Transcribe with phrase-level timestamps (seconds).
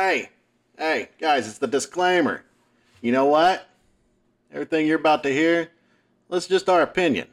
[0.00, 0.28] Hey,
[0.78, 2.44] hey, guys, it's the disclaimer.
[3.02, 3.68] You know what?
[4.52, 5.72] Everything you're about to hear,
[6.30, 7.26] that's just our opinion.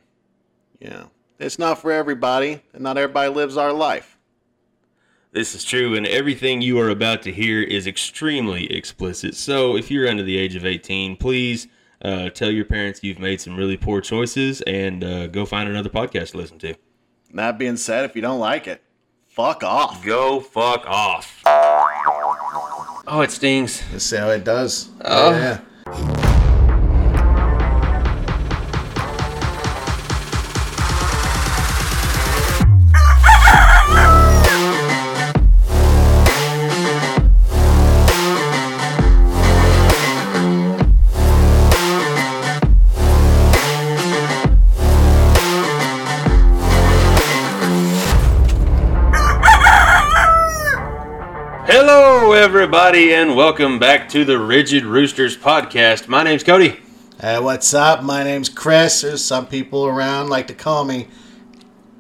[0.79, 4.17] You know, it's not for everybody, and not everybody lives our life.
[5.31, 9.36] This is true, and everything you are about to hear is extremely explicit.
[9.36, 11.68] So, if you're under the age of 18, please
[12.02, 15.89] uh, tell your parents you've made some really poor choices and uh, go find another
[15.89, 16.73] podcast to listen to.
[17.32, 18.82] That being said, if you don't like it,
[19.27, 20.04] fuck off.
[20.04, 21.43] Go fuck off.
[23.08, 23.84] Oh, it stings.
[23.92, 24.90] Let's see how it does.
[25.04, 25.32] Oh.
[25.32, 26.24] Yeah.
[52.85, 56.07] Everybody, and welcome back to the Rigid Roosters podcast.
[56.07, 56.79] My name's Cody.
[57.20, 58.04] Hey, what's up?
[58.04, 59.01] My name's Chris.
[59.01, 61.07] There's some people around like to call me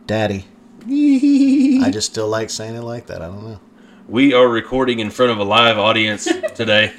[0.05, 0.45] Daddy.
[0.87, 3.23] I just still like saying it like that.
[3.23, 3.59] I don't know.
[4.07, 6.93] We are recording in front of a live audience today.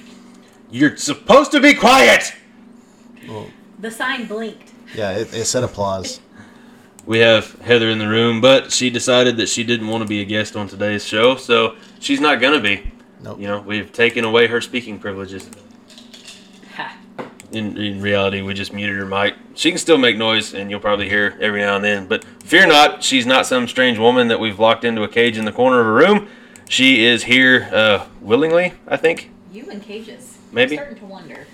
[0.69, 2.35] You're supposed to be quiet.
[3.79, 4.73] The sign blinked.
[4.97, 6.19] Yeah, it, it said applause.
[7.05, 10.21] We have Heather in the room, but she decided that she didn't want to be
[10.21, 12.91] a guest on today's show, so she's not gonna be.
[13.23, 13.41] Nope.
[13.41, 15.49] You know, we've taken away her speaking privileges.
[17.53, 19.35] In, in reality, we just muted her mic.
[19.55, 22.07] She can still make noise, and you'll probably hear every now and then.
[22.09, 25.45] But fear not, she's not some strange woman that we've locked into a cage in
[25.45, 26.29] the corner of a room.
[26.69, 29.31] She is here uh, willingly, I think.
[29.53, 30.37] You in cages.
[30.51, 30.77] Maybe.
[30.77, 31.47] I'm starting to wonder.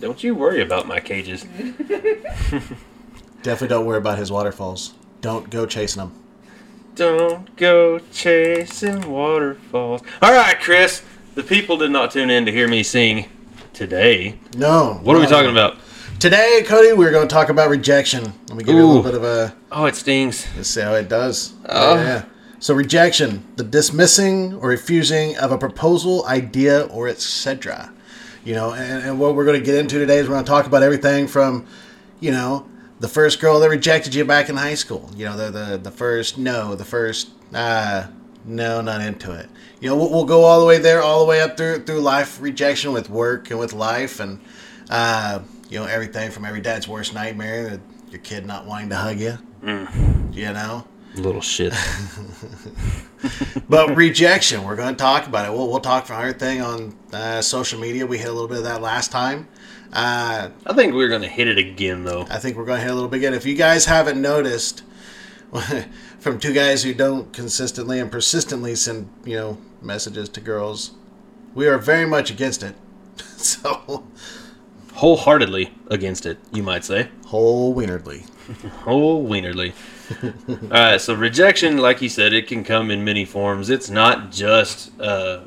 [0.00, 1.42] Don't you worry about my cages.
[3.42, 4.94] Definitely don't worry about his waterfalls.
[5.20, 6.25] Don't go chasing them.
[6.96, 10.00] Don't go chasing waterfalls.
[10.22, 11.02] All right, Chris.
[11.34, 13.28] The people did not tune in to hear me sing
[13.74, 14.38] today.
[14.56, 14.98] No.
[15.02, 15.76] What are we talking about?
[16.20, 18.24] Today, Cody, we're going to talk about rejection.
[18.48, 19.54] Let me give you a little bit of a.
[19.70, 20.46] Oh, it stings.
[20.56, 21.52] Let's see how it does.
[21.68, 21.96] Oh.
[21.96, 22.24] Yeah.
[22.60, 27.92] So, rejection, the dismissing or refusing of a proposal, idea, or etc.
[28.42, 30.50] You know, and, and what we're going to get into today is we're going to
[30.50, 31.66] talk about everything from,
[32.20, 32.66] you know,
[33.00, 35.10] the first girl that rejected you back in high school.
[35.16, 38.06] You know, the the, the first no, the first uh,
[38.44, 39.48] no, not into it.
[39.80, 42.00] You know, we'll, we'll go all the way there, all the way up through through
[42.00, 44.40] life rejection with work and with life, and
[44.90, 47.80] uh, you know everything from every dad's worst nightmare, that
[48.10, 49.38] your kid not wanting to hug you.
[50.32, 50.86] You know.
[51.14, 51.72] Little shit.
[53.68, 55.52] But rejection, we're going to talk about it.
[55.52, 58.06] We'll, we'll talk from everything on uh, social media.
[58.06, 59.48] We hit a little bit of that last time.
[59.92, 62.26] Uh, I think we're gonna hit it again though.
[62.30, 63.34] I think we're going to hit a little bit again.
[63.34, 64.82] If you guys haven't noticed,
[66.18, 70.92] from two guys who don't consistently and persistently send you know messages to girls,
[71.54, 72.74] we are very much against it.
[73.36, 74.04] So
[74.94, 77.10] Wholeheartedly against it, you might say.
[77.26, 78.28] whole wienerly.
[78.82, 79.74] Whole wienerly.
[80.62, 83.68] All right, so rejection, like you said, it can come in many forms.
[83.68, 85.42] It's not just uh,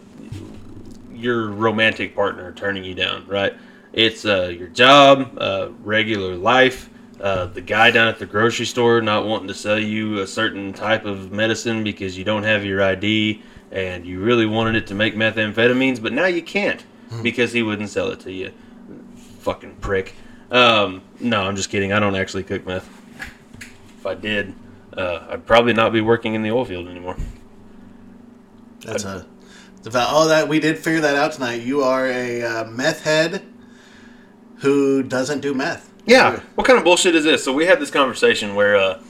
[1.12, 3.54] your romantic partner turning you down, right?
[3.94, 6.90] It's uh, your job, uh, regular life,
[7.20, 10.72] uh, the guy down at the grocery store not wanting to sell you a certain
[10.72, 13.42] type of medicine because you don't have your ID
[13.72, 16.84] and you really wanted it to make methamphetamines, but now you can't
[17.22, 18.52] because he wouldn't sell it to you.
[19.40, 20.16] Fucking prick.
[20.50, 21.92] Um, no, I'm just kidding.
[21.92, 22.88] I don't actually cook meth.
[23.98, 24.56] If I did,
[24.96, 27.18] uh, I'd probably not be working in the oil field anymore.
[28.86, 29.28] That's a.
[29.84, 31.62] The val- oh, that we did figure that out tonight.
[31.62, 33.46] You are a uh, meth head
[34.60, 35.92] who doesn't do meth.
[36.06, 36.40] Yeah.
[36.56, 37.44] What kind of bullshit is this?
[37.44, 39.02] So we had this conversation where uh,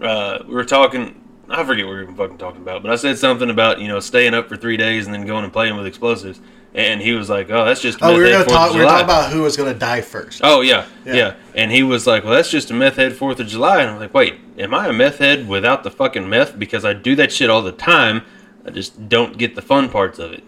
[0.00, 1.20] uh, we were talking.
[1.48, 3.88] I forget what we were even fucking talking about, but I said something about you
[3.88, 6.40] know staying up for three days and then going and playing with explosives,
[6.72, 8.68] and he was like, "Oh, that's just." Oh, we were meth gonna talk.
[8.70, 10.40] of We were talking about who was gonna die first.
[10.42, 11.14] Oh yeah, Yeah.
[11.14, 13.90] yeah, And he was like, "Well, that's just a meth head Fourth of July." And
[13.90, 16.58] I'm like, "Wait, am I a meth head without the fucking meth?
[16.58, 18.22] Because I do that shit all the time.
[18.64, 20.44] I just don't get the fun parts of it."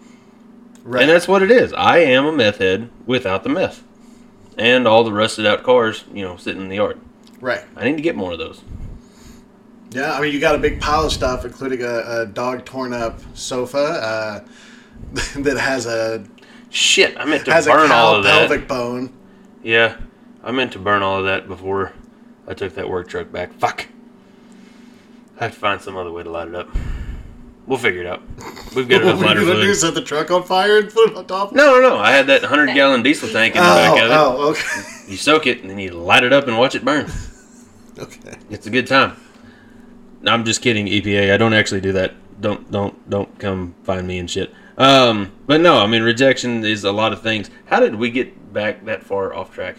[0.83, 1.01] right.
[1.03, 1.73] And that's what it is.
[1.73, 3.83] I am a meth head without the meth.
[4.57, 6.99] And all the rusted out cars, you know, sitting in the yard.
[7.41, 7.63] right.
[7.75, 8.61] I need to get more of those.
[9.91, 10.13] Yeah.
[10.13, 13.19] I mean, you got a big pile of stuff, including a, a dog torn up
[13.35, 14.39] sofa uh,
[15.37, 16.25] that has a
[16.69, 18.49] Shit, I meant to has a burn all of that.
[18.49, 19.13] pelvic bone.
[19.63, 19.97] Yeah,
[20.43, 21.93] I meant to burn all of that before
[22.45, 23.53] I took that work truck back.
[23.53, 23.87] Fuck.
[25.39, 26.67] I have to find some other way to light it up.
[27.67, 28.21] We'll figure it out.
[28.75, 29.61] We've got enough were you lighter gonna do?
[29.63, 29.75] fluid.
[29.75, 31.51] Set the truck on fire and put it on top?
[31.51, 31.57] of it?
[31.57, 31.97] No, no, no.
[31.97, 34.13] I had that 100 gallon diesel tank in the back of it.
[34.13, 35.11] Oh, oh, okay.
[35.11, 37.11] You soak it and then you light it up and watch it burn.
[37.99, 38.37] okay.
[38.49, 39.17] It's a good time.
[40.21, 41.33] No, I'm just kidding, EPA.
[41.33, 42.13] I don't actually do that.
[42.41, 44.53] Don't don't don't come find me and shit.
[44.77, 47.49] Um, but no, I mean rejection is a lot of things.
[47.65, 49.77] How did we get back that far off track?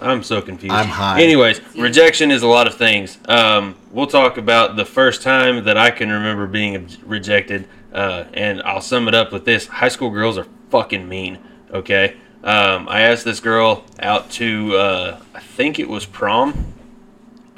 [0.00, 0.74] I'm so confused.
[0.74, 1.20] I'm high.
[1.22, 3.18] Anyways, rejection is a lot of things.
[3.28, 8.62] Um, we'll talk about the first time that I can remember being rejected, uh, and
[8.62, 11.38] I'll sum it up with this: high school girls are fucking mean.
[11.70, 12.16] Okay.
[12.42, 16.72] Um, I asked this girl out to, uh, I think it was prom.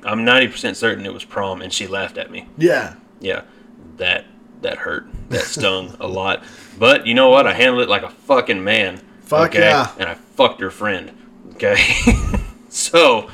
[0.03, 2.95] I'm 90% certain it was prom, and she laughed at me Yeah.
[3.21, 3.43] yeah,
[3.99, 4.25] that
[4.63, 5.07] that hurt.
[5.29, 6.43] That stung a lot.
[6.79, 7.47] But you know what?
[7.47, 8.97] I handled it like a fucking man.
[9.21, 9.93] Fuck yeah.
[9.99, 11.13] And I fucked her friend.
[11.63, 11.81] Okay.
[12.69, 13.31] so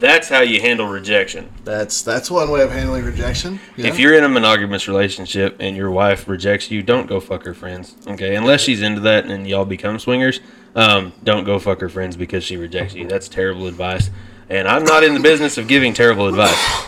[0.00, 1.52] that's how you handle rejection.
[1.64, 3.60] That's that's one way of handling rejection.
[3.76, 7.44] you If you're in a monogamous relationship and your wife rejects you, don't go fuck
[7.44, 7.94] her friends.
[8.06, 10.40] Okay, unless she's into that and y'all become swingers,
[10.74, 13.06] um, don't go fuck her friends because she rejects you.
[13.06, 14.10] That's terrible advice.
[14.48, 16.86] And I'm not in the business of giving terrible advice.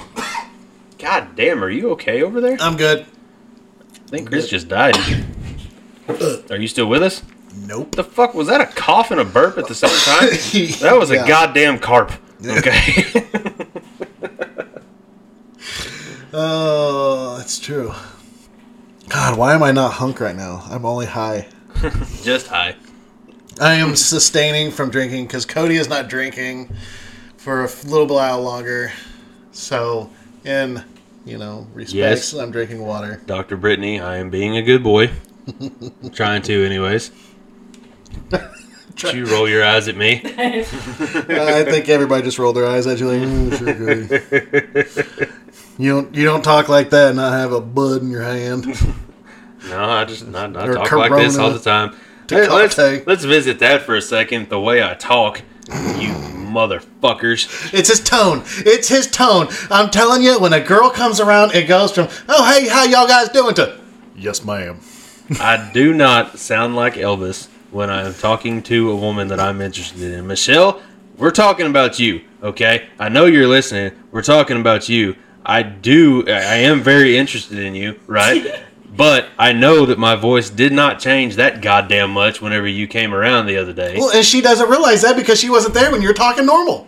[0.99, 2.57] God damn, are you okay over there?
[2.61, 3.07] I'm good.
[3.95, 4.97] I think Chris just died.
[6.51, 7.23] Are you still with us?
[7.55, 7.97] Nope.
[7.97, 8.61] The fuck was that?
[8.61, 10.29] A cough and a burp at the same time?
[10.81, 12.13] That was a goddamn carp.
[12.45, 13.05] Okay.
[16.35, 17.93] Oh, that's true.
[19.09, 20.63] God, why am I not hunk right now?
[20.71, 21.47] I'm only high.
[22.23, 22.75] just high.
[23.61, 26.75] I am sustaining from drinking because Cody is not drinking
[27.37, 28.93] for a little while longer.
[29.53, 30.09] So,
[30.45, 30.83] in
[31.27, 32.33] you know respects, Yes.
[32.33, 33.21] I'm drinking water.
[33.27, 33.59] Dr.
[33.59, 35.11] Brittany, I am being a good boy.
[36.15, 37.11] Trying to, anyways.
[38.97, 40.21] Did you roll your eyes at me?
[40.25, 45.33] I think everybody just rolled their eyes at you like, "Mm, sure, Cody."
[45.79, 48.67] You don't you don't talk like that and not have a bud in your hand.
[49.69, 51.97] No, I just not, I Or talk like this all the time.
[52.29, 54.49] Hey, let's, let's visit that for a second.
[54.49, 56.13] The way I talk, you
[56.53, 57.73] motherfuckers.
[57.73, 58.43] It's his tone.
[58.59, 59.49] It's his tone.
[59.71, 63.07] I'm telling you, when a girl comes around, it goes from "Oh hey, how y'all
[63.09, 63.81] guys doing?" to
[64.17, 64.81] "Yes, ma'am."
[65.41, 70.13] I do not sound like Elvis when I'm talking to a woman that I'm interested
[70.13, 70.27] in.
[70.27, 70.81] Michelle,
[71.17, 72.89] we're talking about you, okay?
[72.99, 73.93] I know you're listening.
[74.11, 75.17] We're talking about you.
[75.45, 78.63] I do, I am very interested in you, right?
[78.97, 83.13] but I know that my voice did not change that goddamn much whenever you came
[83.15, 83.97] around the other day.
[83.99, 86.87] Well, and she doesn't realize that because she wasn't there when you're talking normal.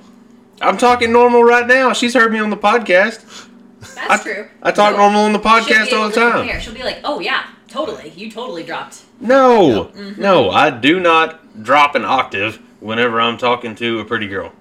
[0.61, 1.93] I'm talking normal right now.
[1.95, 3.49] She's heard me on the podcast.
[3.95, 4.49] That's true.
[4.63, 6.33] I talk She'll- normal on the podcast all the time.
[6.43, 6.61] compare.
[6.61, 8.13] She'll be like, "Oh yeah, totally.
[8.17, 14.01] You totally dropped." No, no, I do not drop an octave whenever I'm talking to
[14.01, 14.53] a pretty girl.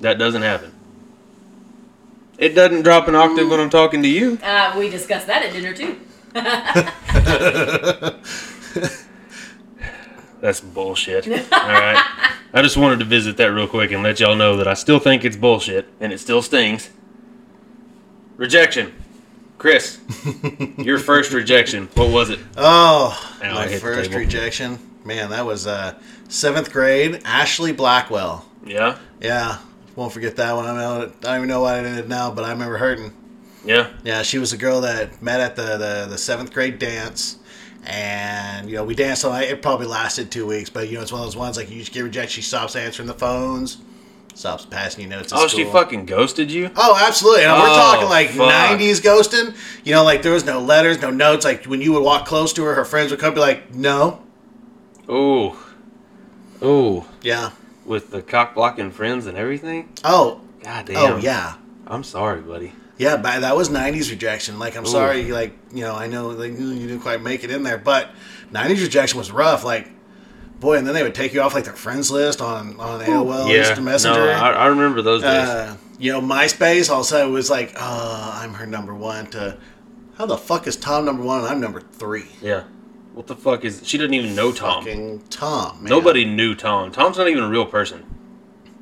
[0.00, 0.72] That doesn't happen.
[2.38, 4.38] It doesn't drop an octave when I'm talking to you.
[4.42, 5.98] Uh, we discussed that at dinner too.
[10.40, 11.28] That's bullshit.
[11.28, 12.02] All right.
[12.54, 14.98] I just wanted to visit that real quick and let y'all know that I still
[14.98, 16.90] think it's bullshit and it still stings.
[18.36, 18.94] Rejection.
[19.60, 20.00] Chris,
[20.78, 21.86] your first rejection.
[21.92, 22.38] What was it?
[22.56, 24.78] Oh, Ow, my first rejection.
[25.04, 25.98] Man, that was uh,
[26.28, 27.20] seventh grade.
[27.26, 28.46] Ashley Blackwell.
[28.64, 28.96] Yeah.
[29.20, 29.58] Yeah,
[29.96, 30.64] won't forget that one.
[30.64, 33.12] I don't, I don't even know why I did it now, but I remember hurting.
[33.62, 33.90] Yeah.
[34.02, 37.36] Yeah, she was a girl that met at the, the, the seventh grade dance.
[37.84, 39.50] And, you know, we danced all night.
[39.50, 41.80] It probably lasted two weeks, but, you know, it's one of those ones like you
[41.80, 42.32] just get rejected.
[42.32, 43.76] She stops answering the phones,
[44.34, 45.32] stops passing you notes.
[45.34, 46.70] Oh, she fucking ghosted you?
[46.76, 47.44] Oh, absolutely.
[47.44, 48.50] And we're Oh, talking like fuck.
[48.50, 49.56] 90s ghosting.
[49.84, 51.44] You know, like there was no letters, no notes.
[51.44, 54.22] Like when you would walk close to her, her friends would come be like, no.
[55.08, 55.54] Ooh.
[56.62, 57.04] Ooh.
[57.22, 57.50] Yeah.
[57.84, 59.92] With the cock blocking friends and everything?
[60.04, 60.96] Oh, God damn.
[60.96, 61.54] oh, yeah.
[61.86, 62.72] I'm sorry, buddy.
[62.98, 64.58] Yeah, but that was 90s rejection.
[64.58, 64.88] Like, I'm Ooh.
[64.88, 68.10] sorry, like, you know, I know like, you didn't quite make it in there, but
[68.52, 69.64] 90s rejection was rough.
[69.64, 69.88] Like,
[70.60, 73.48] boy, and then they would take you off like their friends list on, on AOL
[73.48, 73.60] yeah.
[73.60, 74.26] Instant Messenger.
[74.26, 75.48] No, I, I remember those days.
[75.48, 79.58] uh, you know, MySpace also was like, uh, I'm her number one to,
[80.16, 82.26] how the fuck is Tom number one and I'm number three?
[82.40, 82.64] yeah.
[83.12, 83.82] What the fuck is.
[83.84, 84.84] She didn't even know Tom.
[84.84, 85.90] Fucking Tom, man.
[85.90, 86.92] Nobody knew Tom.
[86.92, 88.04] Tom's not even a real person.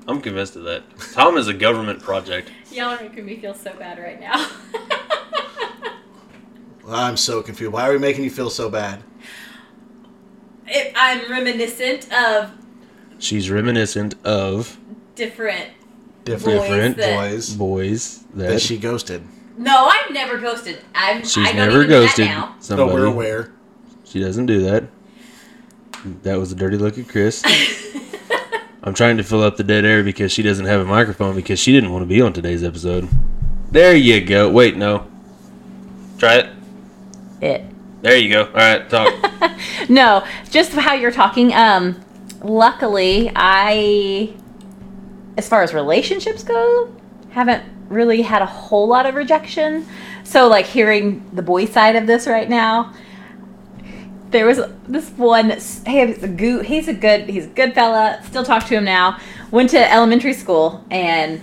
[0.06, 0.82] I'm convinced of that.
[1.12, 2.50] Tom is a government project.
[2.70, 4.50] Y'all are making me feel so bad right now.
[6.88, 7.72] I'm so confused.
[7.72, 9.02] Why are we making you feel so bad?
[10.68, 12.52] It, I'm reminiscent of
[13.18, 14.78] She's reminiscent of
[15.14, 15.70] different.
[16.24, 19.22] Different Boys different that- boys boys that that she ghosted.
[19.56, 20.78] No, I've never ghosted.
[20.94, 21.24] I'm.
[21.24, 22.54] she's I never even do that ghosted now.
[22.56, 22.92] But somebody.
[22.92, 23.52] we're aware.
[24.04, 24.84] She doesn't do that.
[26.22, 27.42] That was a dirty look at Chris.
[28.84, 31.58] I'm trying to fill up the dead air because she doesn't have a microphone because
[31.58, 33.08] she didn't want to be on today's episode.
[33.72, 34.48] There you go.
[34.48, 35.08] Wait, no.
[36.18, 36.50] Try it.
[37.42, 37.64] It.
[38.00, 38.44] There you go.
[38.44, 39.12] All right, talk.
[39.88, 41.52] No, just how you're talking.
[41.52, 42.00] Um,
[42.42, 44.34] luckily, I,
[45.36, 46.94] as far as relationships go,
[47.30, 49.86] haven't really had a whole lot of rejection.
[50.24, 52.92] So, like hearing the boy side of this right now,
[54.30, 55.50] there was this one.
[55.86, 56.60] Hey, he's a goo.
[56.60, 57.28] He's a good.
[57.28, 58.20] He's a good fella.
[58.26, 59.18] Still talk to him now.
[59.50, 61.40] Went to elementary school and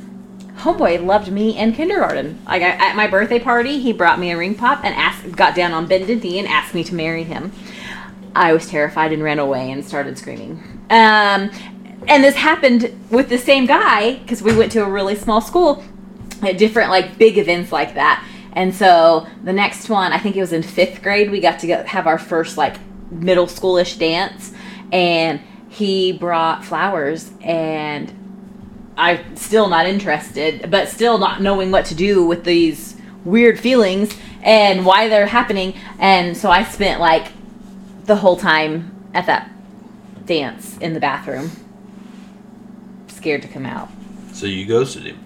[0.58, 2.42] homeboy loved me in kindergarten.
[2.46, 5.74] Like at my birthday party, he brought me a ring pop and asked, got down
[5.74, 7.52] on bended knee and asked me to marry him.
[8.36, 10.62] I was terrified and ran away and started screaming.
[10.90, 11.52] Um,
[12.08, 15.84] and this happened with the same guy because we went to a really small school
[16.42, 18.26] at different like big events like that.
[18.54, 21.68] And so the next one, I think it was in fifth grade, we got to
[21.68, 22.78] go have our first like
[23.12, 24.54] middle schoolish dance,
[24.92, 28.14] and he brought flowers and
[28.98, 34.16] I'm still not interested, but still not knowing what to do with these weird feelings
[34.42, 35.74] and why they're happening.
[36.00, 37.32] And so I spent like
[38.06, 39.50] the whole time at that
[40.26, 41.52] dance in the bathroom,
[43.08, 43.90] scared to come out.
[44.34, 45.20] So you ghosted him.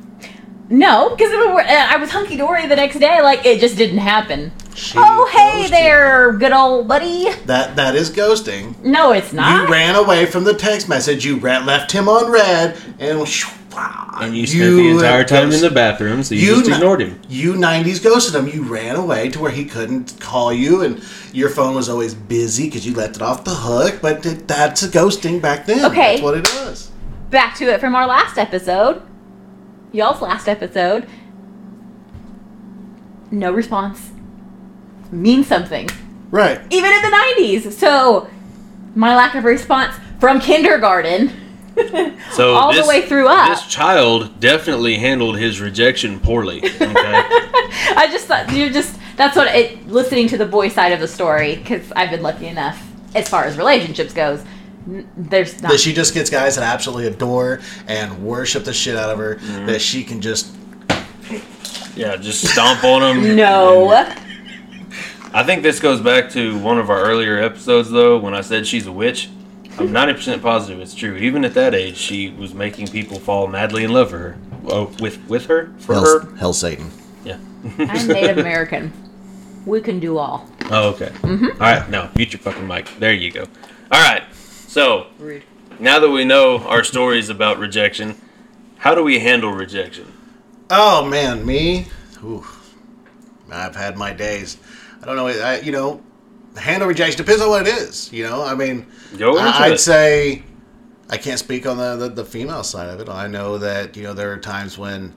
[0.70, 3.22] No, because I was hunky dory the next day.
[3.22, 4.52] Like it just didn't happen.
[4.80, 7.30] She oh, hey ghosted there, good old buddy.
[7.46, 8.82] That that is ghosting.
[8.82, 9.68] No, it's not.
[9.68, 11.26] You ran away from the text message.
[11.26, 13.20] You ran, left him on red, and
[14.22, 17.02] And you spent the entire have time in the bathroom, so you, You just ignored
[17.02, 17.20] him.
[17.28, 18.48] You '90s ghosted him.
[18.48, 22.68] You ran away to where he couldn't call you, and your phone was always busy
[22.68, 24.00] because you left it off the hook.
[24.02, 25.92] But th- that's a ghosting back then.
[25.92, 26.14] Okay.
[26.14, 26.90] that's what it was.
[27.32, 29.02] Back to it from our last episode,
[29.92, 31.06] y'all's last episode.
[33.30, 34.12] No response
[35.12, 35.89] means something,
[36.32, 36.60] Right.
[36.70, 37.72] even in the '90s.
[37.74, 38.30] So
[38.96, 41.32] my lack of response from kindergarten.
[42.34, 43.48] So all this, the way through up.
[43.48, 46.58] This child definitely handled his rejection poorly.
[46.58, 46.82] Okay.
[46.92, 51.08] I just thought you're just that's what it listening to the boy side of the
[51.08, 52.86] story because I've been lucky enough
[53.16, 54.44] as far as relationships goes.
[54.89, 58.98] n- There's not That she just gets guys that absolutely adore and worship the shit
[58.98, 59.36] out of her.
[59.36, 59.66] Mm-hmm.
[59.68, 60.54] That she can just
[61.96, 63.36] yeah, just stomp on them.
[63.38, 64.06] no.
[65.32, 68.66] I think this goes back to one of our earlier episodes, though, when I said
[68.66, 69.30] she's a witch.
[69.78, 71.16] I'm 90% positive it's true.
[71.16, 74.38] Even at that age, she was making people fall madly in love for her.
[74.66, 76.36] Oh, with with her for hell, her.
[76.36, 76.92] hell Satan.
[77.24, 77.38] Yeah.
[77.80, 78.92] I'm Native American.
[79.66, 80.50] We can do all.
[80.70, 81.10] Oh, okay.
[81.22, 81.46] Mm-hmm.
[81.46, 82.90] All right, no, mute your fucking mic.
[83.00, 83.44] There you go.
[83.92, 84.24] All right.
[84.34, 85.44] So Rude.
[85.80, 88.16] now that we know our stories about rejection,
[88.78, 90.12] how do we handle rejection?
[90.70, 91.88] Oh man, me.
[92.24, 92.46] Ooh,
[93.52, 94.58] I've had my days.
[95.01, 95.27] I don't know.
[95.27, 96.01] I, you know,
[96.58, 98.12] handle rejection depends on what it is.
[98.12, 98.86] You know, I mean,
[99.20, 99.79] I, I'd it.
[99.79, 100.44] say
[101.10, 103.10] I can't speak on the, the the female side of it.
[103.10, 105.15] I know that you know there are times when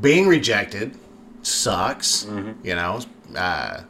[0.00, 0.96] being rejected
[1.42, 2.24] sucks.
[2.24, 2.66] Mm-hmm.
[2.66, 3.00] You know,
[3.36, 3.82] uh,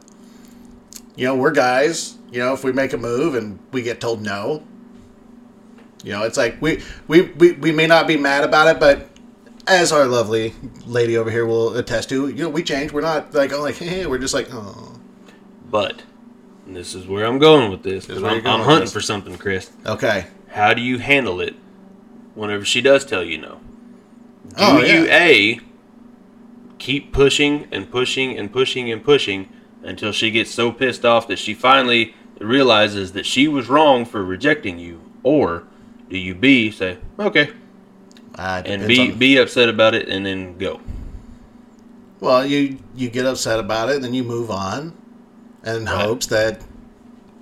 [1.15, 2.15] you know we're guys.
[2.31, 4.63] You know, if we make a move and we get told no,
[6.03, 9.09] you know, it's like we we, we, we may not be mad about it, but
[9.67, 10.53] as our lovely
[10.85, 12.91] lady over here will attest to, you know, we change.
[12.91, 14.98] We're not like oh like hey, we're just like oh
[15.69, 16.03] But
[16.65, 18.05] and this is where I'm going with this.
[18.07, 18.93] This is I'm, I'm with hunting this.
[18.93, 19.69] for something, Chris.
[19.85, 20.27] okay.
[20.49, 21.55] How do you handle it
[22.33, 23.59] whenever she does tell you no?
[24.49, 25.25] Do Oh, you yeah.
[25.25, 25.59] a
[26.79, 29.49] keep pushing and pushing and pushing and pushing
[29.83, 34.23] until she gets so pissed off that she finally realizes that she was wrong for
[34.23, 35.63] rejecting you, or
[36.09, 37.49] do you b say okay
[38.35, 40.79] Uh, and be on- be upset about it and then go?
[42.21, 44.93] Well, you you get upset about it, and then you move on,
[45.65, 45.95] in Right.
[45.95, 46.61] hopes that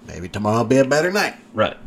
[0.07, 1.35] maybe tomorrow will be a better night.
[1.53, 1.77] Right.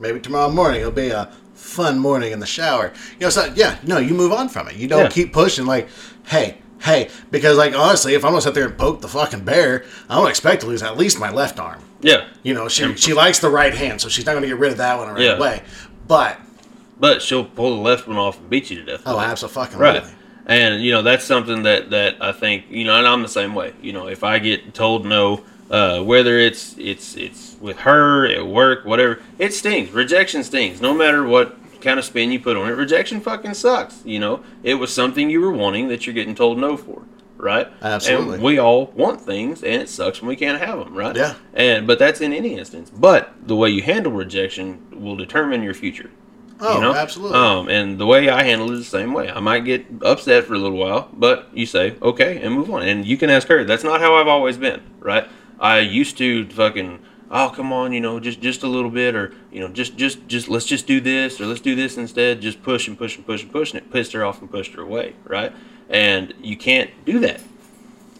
[0.00, 2.92] Maybe tomorrow morning it'll be a fun morning in the shower.
[3.18, 4.76] You know, so yeah, no, you move on from it.
[4.76, 5.08] You don't Yeah.
[5.08, 5.88] keep pushing like,
[6.26, 9.84] hey, hey, because like honestly, if I'm gonna sit there and poke the fucking bear,
[10.10, 11.80] I don't expect to lose at least my left arm.
[12.00, 12.24] Yeah.
[12.42, 14.78] You know, she she likes the right hand, so she's not gonna get rid of
[14.78, 15.36] that one right Yeah.
[15.36, 15.62] away.
[16.06, 16.38] But
[17.00, 19.02] But she'll pull the left one off and beat you to death.
[19.06, 20.04] oh, absolutely, Right.
[20.46, 23.54] And you know that's something that that I think you know, and I'm the same
[23.54, 23.72] way.
[23.80, 25.40] You know, if I get told no,
[25.70, 29.90] uh, whether it's it's it's with her at work, whatever, it stings.
[29.90, 32.72] Rejection stings, no matter what kind of spin you put on it.
[32.72, 34.02] Rejection fucking sucks.
[34.04, 37.02] You know, it was something you were wanting that you're getting told no for,
[37.36, 37.68] right?
[37.82, 38.34] Absolutely.
[38.34, 41.14] And we all want things, and it sucks when we can't have them, right?
[41.14, 41.34] Yeah.
[41.52, 42.90] And but that's in any instance.
[42.90, 46.10] But the way you handle rejection will determine your future.
[46.60, 46.94] Oh, you know?
[46.94, 47.36] absolutely.
[47.36, 49.28] Um, and the way I handle it is the same way.
[49.28, 52.82] I might get upset for a little while, but you say okay and move on.
[52.82, 53.64] And you can ask her.
[53.64, 55.28] That's not how I've always been, right?
[55.60, 59.34] I used to fucking oh come on, you know, just just a little bit, or
[59.50, 62.40] you know, just just just let's just do this, or let's do this instead.
[62.40, 64.74] Just push and push and push and push, and it pissed her off and pushed
[64.74, 65.52] her away, right?
[65.88, 67.40] And you can't do that.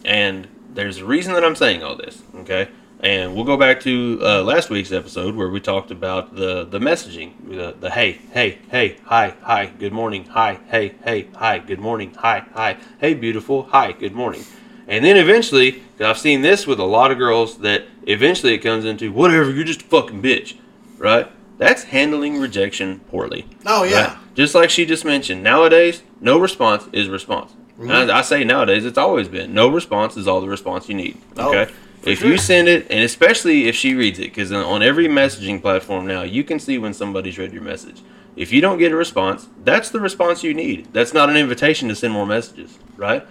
[0.03, 2.69] And there's a reason that I'm saying all this, okay?
[2.99, 6.79] And we'll go back to uh, last week's episode where we talked about the, the
[6.79, 11.79] messaging, the, the hey, hey, hey, hi, hi, good morning, hi, hey, hey, hi, good
[11.79, 14.43] morning, hi, hi, hey, beautiful, hi, good morning.
[14.87, 18.59] And then eventually, 'cause I've seen this with a lot of girls, that eventually it
[18.59, 20.53] comes into whatever, you're just a fucking bitch,
[20.97, 21.27] right?
[21.57, 23.45] That's handling rejection poorly.
[23.65, 24.07] Oh yeah.
[24.07, 24.17] Right?
[24.35, 27.53] Just like she just mentioned, nowadays, no response is response.
[27.79, 27.89] Mm-hmm.
[27.91, 30.95] And I, I say nowadays, it's always been no response is all the response you
[30.95, 31.17] need.
[31.37, 31.71] Oh, Okay.
[32.01, 32.29] for if sure.
[32.29, 36.21] you send it, and especially if she reads it, because on every messaging platform now,
[36.23, 38.01] you can see when somebody's read your message.
[38.35, 40.89] If you don't get a response, that's the response you need.
[40.93, 43.25] That's not an invitation to send more messages, right?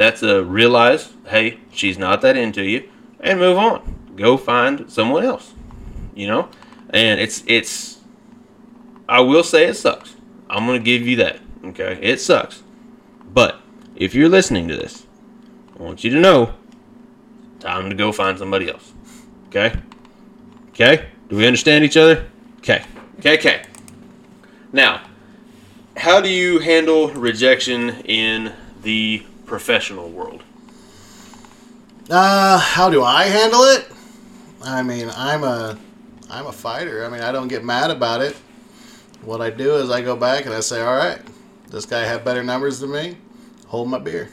[0.00, 2.88] That's a realize, hey, she's not that into you,
[3.20, 4.14] and move on.
[4.16, 5.52] Go find someone else.
[6.14, 6.48] You know,
[6.88, 7.98] and it's it's.
[9.06, 10.16] I will say it sucks.
[10.48, 11.40] I'm gonna give you that.
[11.66, 12.62] Okay, it sucks.
[13.34, 13.60] But
[13.94, 15.06] if you're listening to this,
[15.78, 16.54] I want you to know,
[17.58, 18.94] time to go find somebody else.
[19.48, 19.74] Okay.
[20.70, 21.10] Okay.
[21.28, 22.26] Do we understand each other?
[22.60, 22.82] Okay.
[23.18, 23.34] Okay.
[23.34, 23.64] Okay.
[24.72, 25.02] Now,
[25.98, 30.44] how do you handle rejection in the professional world?
[32.08, 33.84] Uh, how do I handle it?
[34.62, 35.76] I mean, I'm a,
[36.30, 37.04] I'm a fighter.
[37.04, 38.36] I mean, I don't get mad about it.
[39.22, 41.20] What I do is I go back and I say, all right,
[41.68, 43.16] this guy had better numbers than me.
[43.66, 44.30] Hold my beer.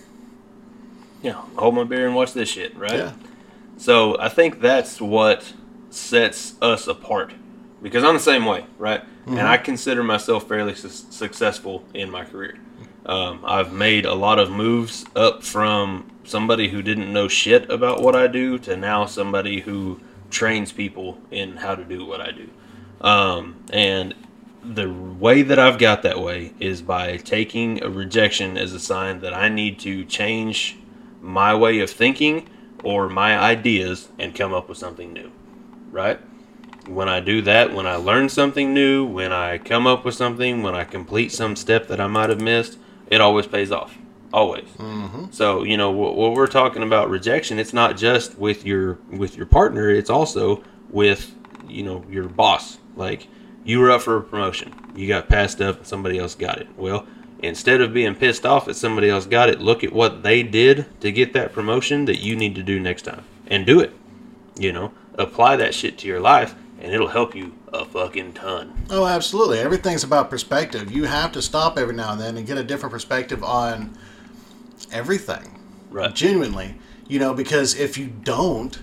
[1.23, 2.93] Yeah, hold my beer and watch this shit, right?
[2.93, 3.13] Yeah.
[3.77, 5.51] So I think that's what
[5.89, 7.33] sets us apart
[7.81, 9.03] because I'm the same way, right?
[9.25, 12.59] And I consider myself fairly su- successful in my career.
[13.07, 18.01] Um, I've made a lot of moves up from somebody who didn't know shit about
[18.01, 22.31] what I do to now somebody who trains people in how to do what I
[22.31, 22.49] do.
[22.99, 24.13] Um, and
[24.61, 29.21] the way that I've got that way is by taking a rejection as a sign
[29.21, 30.77] that I need to change
[31.21, 32.49] my way of thinking
[32.83, 35.31] or my ideas and come up with something new.
[35.91, 36.19] Right?
[36.87, 40.61] When I do that, when I learn something new, when I come up with something,
[40.61, 42.77] when I complete some step that I might have missed,
[43.09, 43.97] it always pays off.
[44.33, 44.65] Always.
[44.77, 45.27] Mm-hmm.
[45.31, 47.59] So you know what, what we're talking about rejection.
[47.59, 49.89] It's not just with your with your partner.
[49.89, 51.33] It's also with
[51.67, 52.77] you know your boss.
[52.95, 53.27] Like
[53.63, 56.67] you were up for a promotion, you got passed up, and somebody else got it.
[56.77, 57.05] Well,
[57.39, 60.87] instead of being pissed off that somebody else got it, look at what they did
[61.01, 63.93] to get that promotion that you need to do next time, and do it.
[64.57, 68.85] You know, apply that shit to your life, and it'll help you a fucking ton.
[68.89, 69.59] Oh, absolutely.
[69.59, 70.91] Everything's about perspective.
[70.91, 73.97] You have to stop every now and then and get a different perspective on
[74.91, 75.59] everything.
[75.89, 76.13] Right.
[76.13, 76.75] Genuinely.
[77.07, 78.79] You know, because if you don't,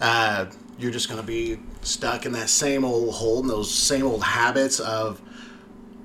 [0.00, 0.46] uh,
[0.78, 4.22] you're just going to be stuck in that same old hole and those same old
[4.22, 5.20] habits of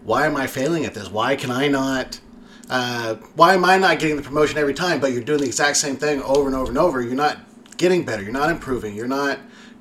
[0.03, 1.09] why am I failing at this?
[1.09, 2.19] Why can I not?
[2.69, 4.99] Uh, why am I not getting the promotion every time?
[4.99, 7.01] But you're doing the exact same thing over and over and over.
[7.01, 7.37] You're not
[7.77, 8.21] getting better.
[8.21, 8.95] You're not improving.
[8.95, 9.39] You're not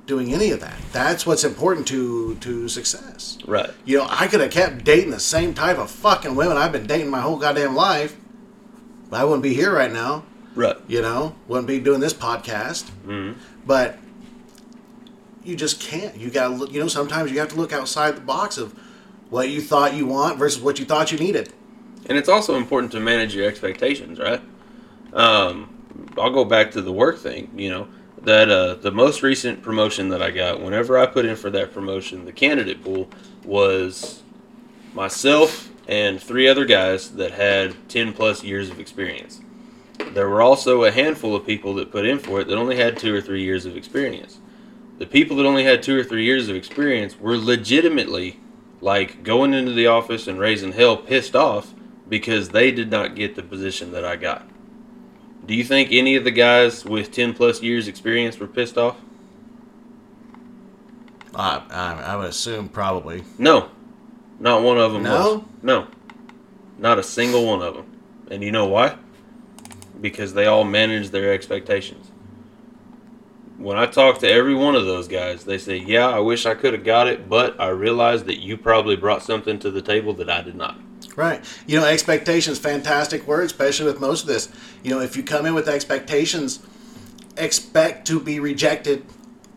[0.09, 0.75] doing any of that.
[0.91, 3.37] That's what's important to to success.
[3.45, 3.69] Right.
[3.85, 6.87] You know, I could have kept dating the same type of fucking women I've been
[6.87, 8.17] dating my whole goddamn life.
[9.09, 10.25] But I wouldn't be here right now.
[10.55, 10.75] Right.
[10.87, 12.89] You know, wouldn't be doing this podcast.
[13.05, 13.33] hmm
[13.65, 13.97] But
[15.43, 16.17] you just can't.
[16.17, 16.73] You gotta look.
[16.73, 18.73] You know, sometimes you have to look outside the box of
[19.29, 21.53] what you thought you want versus what you thought you needed.
[22.07, 24.41] And it's also important to manage your expectations, right?
[25.13, 27.51] Um, I'll go back to the work thing.
[27.55, 27.87] You know
[28.23, 31.73] that uh, the most recent promotion that I got, whenever I put in for that
[31.73, 33.09] promotion, the candidate pool
[33.43, 34.23] was
[34.93, 39.41] myself and three other guys that had ten plus years of experience.
[40.13, 42.97] There were also a handful of people that put in for it that only had
[42.97, 44.39] two or three years of experience.
[44.97, 48.39] The people that only had two or three years of experience were legitimately
[48.81, 51.73] like going into the office and raising hell pissed off
[52.07, 54.48] because they did not get the position that I got.
[55.49, 58.97] Do you think any of the guys with 10 plus years experience were pissed off?
[61.33, 63.23] I, I, I would assume probably.
[63.39, 63.71] No.
[64.39, 65.09] Not one of them No?
[65.37, 65.43] was.
[65.63, 65.87] No.
[66.77, 67.99] Not a single one of them.
[68.29, 68.95] And you know why?
[69.99, 72.11] Because they all managed their expectations.
[73.57, 76.53] When I talk to every one of those guys, they say, Yeah, I wish I
[76.53, 80.13] could have got it, but I realized that you probably brought something to the table
[80.13, 80.79] that I did not.
[81.19, 81.43] Right.
[81.67, 84.47] You know, expectations, fantastic word, especially with most of this.
[84.83, 86.61] You know, if you come in with expectations,
[87.35, 89.05] expect to be rejected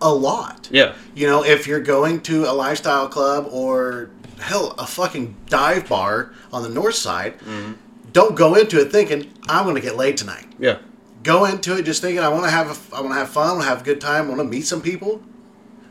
[0.01, 0.69] a lot.
[0.73, 0.97] Yeah.
[1.15, 6.33] You know, if you're going to a lifestyle club or hell, a fucking dive bar
[6.53, 7.75] on the north side, mm-hmm.
[8.13, 10.49] don't go into it thinking I'm going to get laid tonight.
[10.59, 10.79] Yeah.
[11.23, 13.47] Go into it just thinking I want to have a, I want to have fun,
[13.47, 15.23] I want to have a good time, I want to meet some people.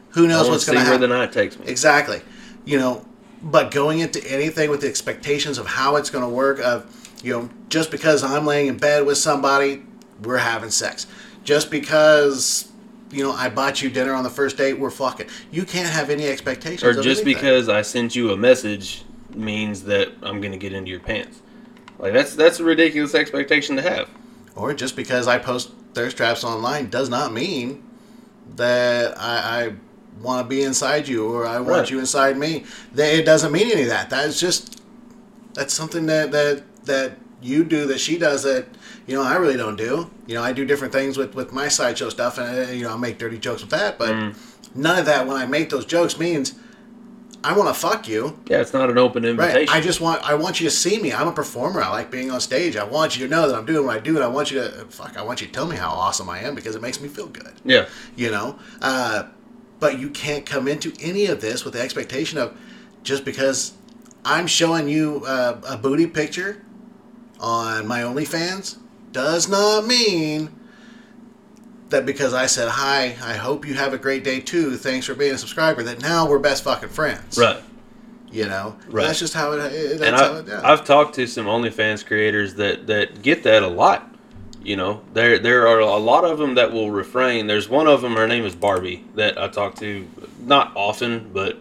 [0.09, 1.09] Who knows what's going to where happen?
[1.09, 1.67] the night takes me.
[1.67, 2.21] Exactly.
[2.65, 3.05] You know,
[3.43, 6.85] but going into anything with the expectations of how it's going to work, of,
[7.23, 9.83] you know, just because I'm laying in bed with somebody,
[10.23, 11.07] we're having sex.
[11.43, 12.71] Just because,
[13.09, 15.27] you know, I bought you dinner on the first date, we're fucking.
[15.51, 16.83] You can't have any expectations.
[16.83, 17.41] Or just anything.
[17.41, 21.41] because I sent you a message means that I'm going to get into your pants.
[21.97, 24.09] Like that's that's a ridiculous expectation to have.
[24.55, 27.83] Or just because I post thirst traps online does not mean
[28.55, 29.73] that I, I
[30.21, 31.89] want to be inside you or I want Right.
[31.91, 32.63] you inside me.
[32.93, 34.09] That it doesn't mean any of that.
[34.09, 34.81] That's just
[35.53, 38.65] that's something that that that you do that she does that
[39.07, 40.09] you know I really don't do.
[40.27, 42.93] You know I do different things with with my sideshow stuff and uh, you know
[42.93, 44.35] I make dirty jokes with that, but Mm.
[44.75, 46.53] none of that when I make those jokes means
[47.43, 48.37] I want to fuck you.
[48.47, 49.31] Yeah, it's not an open Right.
[49.31, 49.73] invitation.
[49.75, 51.11] I just want I want you to see me.
[51.11, 51.81] I'm a performer.
[51.81, 52.75] I like being on stage.
[52.77, 54.59] I want you to know that I'm doing what I do, and I want you
[54.59, 55.17] to fuck.
[55.17, 57.25] I want you to tell me how awesome I am because it makes me feel
[57.27, 57.53] good.
[57.65, 57.85] yeah.
[58.15, 58.59] You know.
[58.81, 59.23] Uh,
[59.81, 62.55] but you can't come into any of this with the expectation of
[63.03, 63.73] just because
[64.23, 66.61] I'm showing you uh, a booty picture
[67.39, 68.77] on my OnlyFans
[69.11, 70.51] does not mean
[71.89, 74.77] that because I said hi, I hope you have a great day too.
[74.77, 75.81] Thanks for being a subscriber.
[75.83, 77.37] That now we're best fucking friends.
[77.37, 77.61] Right.
[78.31, 79.07] You know, Right.
[79.07, 79.57] that's just how it.
[79.57, 80.61] that's and I've, it, yeah.
[80.63, 84.10] I've talked to some OnlyFans creators that, that get that a lot.
[84.63, 87.47] You know, there there are a lot of them that will refrain.
[87.47, 88.15] There's one of them.
[88.15, 90.07] Her name is Barbie that I talk to
[90.39, 91.57] not often, but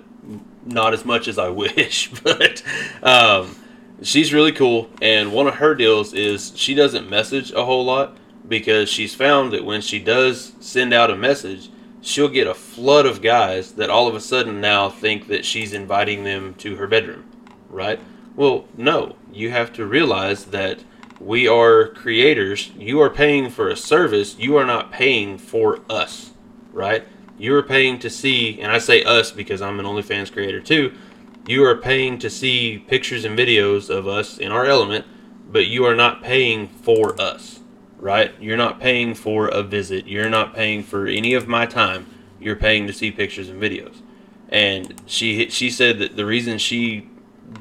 [0.67, 2.11] not as much as I wish.
[2.23, 2.63] but
[3.03, 3.57] um,
[4.03, 8.17] she's really cool, and one of her deals is she doesn't message a whole lot
[8.47, 11.71] because she's found that when she does send out a message,
[12.03, 15.73] she'll get a flood of guys that all of a sudden now think that she's
[15.73, 17.25] inviting them to her bedroom,
[17.69, 18.01] right?
[18.37, 19.17] Well, no.
[19.33, 20.83] You have to realize that
[21.21, 22.71] we are creators.
[22.77, 24.39] You are paying for a service.
[24.39, 26.31] You are not paying for us,
[26.73, 27.07] right?
[27.39, 30.95] You are paying to see, and I say us because I'm an OnlyFans creator too.
[31.47, 35.05] You are paying to see pictures and videos of us in our element,
[35.51, 37.61] but you are not paying for us,
[37.99, 38.33] right?
[38.41, 40.07] You're not paying for a visit.
[40.07, 42.07] You're not paying for any of my time.
[42.41, 44.01] You're paying to see pictures and videos.
[44.49, 47.09] And she she said that the reason she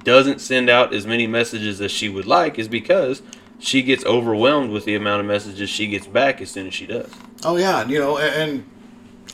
[0.03, 3.21] doesn't send out as many messages as she would like is because
[3.59, 6.87] she gets overwhelmed with the amount of messages she gets back as soon as she
[6.87, 7.11] does.
[7.43, 8.65] Oh yeah, you know, and,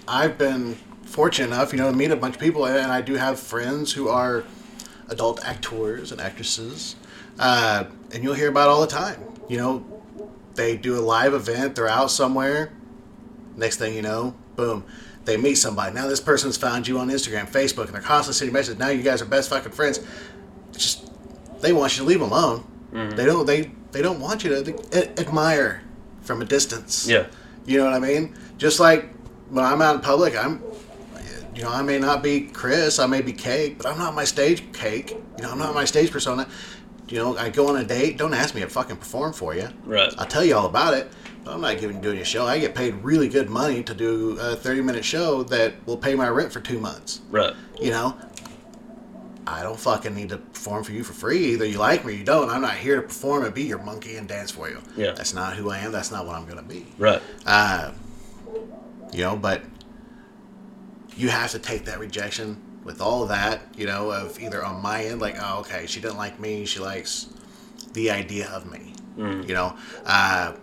[0.08, 3.16] I've been fortunate enough, you know, to meet a bunch of people, and I do
[3.16, 4.44] have friends who are
[5.10, 6.96] adult actors and actresses,
[7.40, 9.20] uh, and you'll hear about all the time.
[9.50, 9.86] You know,
[10.54, 12.74] they do a live event, they're out somewhere.
[13.56, 14.84] Next thing you know, boom,
[15.24, 15.94] they meet somebody.
[15.96, 18.78] Now this person's found you on Instagram, Facebook, and they're constantly sending messages.
[18.78, 20.06] Now you guys are best fucking friends.
[20.74, 22.64] It's just they want you to leave them alone.
[22.96, 23.16] Mm-hmm.
[23.16, 23.46] They don't.
[23.46, 25.84] They they don't want you to admire
[26.22, 27.08] from a distance.
[27.08, 27.28] Yeah.
[27.66, 28.36] You know what I mean?
[28.58, 29.10] Just like
[29.50, 30.62] when I'm out in public, I'm,
[31.54, 34.24] you know, I may not be Chris, I may be Cake, but I'm not my
[34.24, 35.12] stage Cake.
[35.38, 36.48] You know, I'm not my stage persona.
[37.08, 38.18] You know, I go on a date.
[38.18, 39.70] Don't ask me to fucking perform for you.
[39.84, 40.14] Right.
[40.18, 41.12] I'll tell you all about it.
[41.44, 42.48] But I'm not giving doing a show.
[42.48, 46.16] I get paid really good money to do a 30 minute show that will pay
[46.16, 47.22] my rent for two months.
[47.30, 47.54] Right.
[47.80, 48.18] You know,
[49.48, 51.54] I don't fucking need to perform for you for free.
[51.54, 52.50] Either you like me or you don't.
[52.50, 54.82] I'm not here to perform and be your monkey and dance for you.
[54.98, 55.12] Yeah.
[55.12, 55.92] That's not who I am.
[55.92, 56.86] That's not what I'm gonna be.
[56.98, 57.22] Right.
[57.46, 57.92] Uh,
[59.14, 59.62] you know, but
[61.16, 64.82] you have to take that rejection with all of that, you know, of either on
[64.82, 67.28] my end, like, oh, okay, she doesn't like me, she likes
[67.94, 69.76] the idea of me, you know.
[70.06, 70.54] Uh,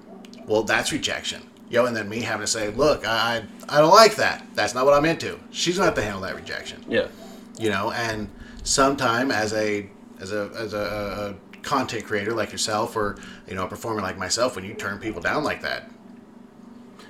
[0.46, 1.42] well, that's rejection.
[1.70, 4.44] Yo, and then me having to say, look, I, I don't like that.
[4.54, 5.38] That's not what I'm into.
[5.50, 7.06] She's gonna have to handle that rejection Yeah.
[7.58, 8.28] you know and
[8.62, 9.86] sometime as a
[10.20, 13.16] as a as a, a content creator like yourself or
[13.48, 15.88] you know a performer like myself when you turn people down like that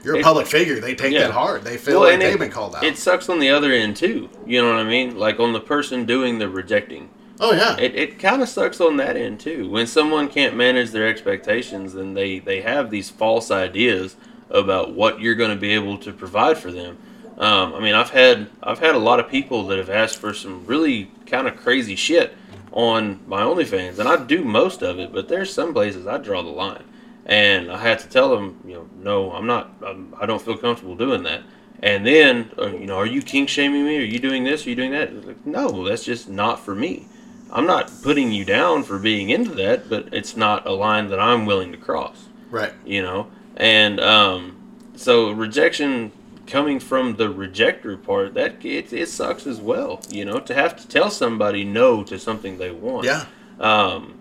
[0.05, 1.23] you're a It- public figure they take Yeah.
[1.29, 3.51] that hard they feel Well, like they've it, been called out it sucks on the
[3.51, 4.29] other end too.
[4.47, 5.17] You know what I mean?
[5.17, 7.09] Like on the person doing the rejecting.
[7.41, 9.71] oh yeah It, it kind of sucks on that end too.
[9.71, 14.17] When someone can't manage their expectations, then they, they have these false ideas
[14.51, 16.99] about what you're going to be able to provide for them.
[17.39, 20.35] Um, I mean, I've had I've had a lot of people that have asked for
[20.35, 22.35] some really kind of crazy shit
[22.73, 25.13] on my OnlyFans, and I do most of it.
[25.13, 26.85] But there's some places I draw the line,
[27.27, 29.75] and I had to tell them, you know, no, I'm not.
[29.85, 31.43] I'm, I don't feel comfortable doing that.
[31.83, 33.99] And then, uh, you know, are you kink shaming me?
[33.99, 34.65] Are you doing this?
[34.65, 35.27] Are you doing that?
[35.27, 37.09] Like, no, that's just not for me.
[37.51, 41.21] I'm not putting you down for being into that, but it's not a line that
[41.21, 43.31] I'm willing to cross, right you know?
[43.57, 44.57] And um,
[44.97, 46.13] so rejection
[46.53, 50.77] coming from the rejector part, that it, it sucks as well, you know, to have
[50.77, 53.07] to tell somebody no to something they want.
[53.07, 53.25] yeah
[53.59, 54.19] Um,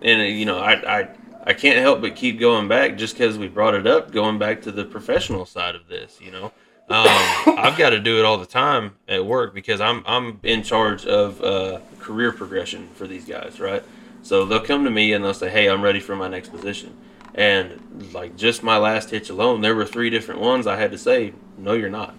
[0.00, 1.08] and uh, you know, I, I
[1.46, 4.62] I can't help but keep going back just because we brought it up, going back
[4.62, 6.20] to the professional side of this.
[6.20, 6.44] You know,
[6.88, 7.08] um,
[7.58, 11.04] I've got to do it all the time at work because I'm I'm in charge
[11.06, 13.82] of uh, career progression for these guys, right?
[14.22, 16.96] So they'll come to me and they'll say, "Hey, I'm ready for my next position."
[17.34, 20.98] And like just my last hitch alone, there were three different ones I had to
[20.98, 22.14] say, "No, you're not."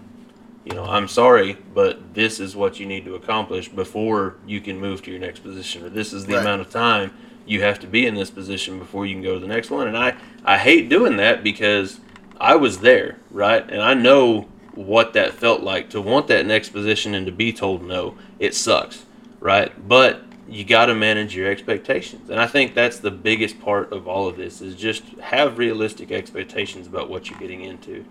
[0.64, 4.80] You know, I'm sorry, but this is what you need to accomplish before you can
[4.80, 6.40] move to your next position, or this is the Right.
[6.40, 7.12] amount of time
[7.46, 9.86] you have to be in this position before you can go to the next one.
[9.86, 12.00] And I, I hate doing that because
[12.40, 13.64] I was there, right?
[13.70, 17.52] And I know what that felt like to want that next position and to be
[17.52, 18.16] told no.
[18.40, 19.06] It sucks,
[19.38, 19.72] right?
[19.88, 22.30] But you got to manage your expectations.
[22.30, 26.12] And I think that's the biggest part of all of this is just have realistic
[26.12, 28.04] expectations about what you're getting into.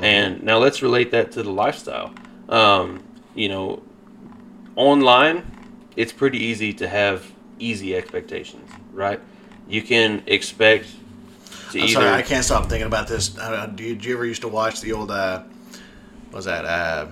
[0.00, 2.14] And now let's relate that to the lifestyle.
[2.48, 3.02] Um,
[3.34, 3.82] you know,
[4.76, 5.50] online,
[5.96, 7.26] it's pretty easy to have
[7.58, 9.20] easy expectations, right?
[9.68, 10.86] You can expect
[11.72, 13.36] to I'm either sorry, I can't stop thinking about this.
[13.36, 15.42] Uh, did you ever used to watch the old, uh,
[16.32, 17.06] was that, uh,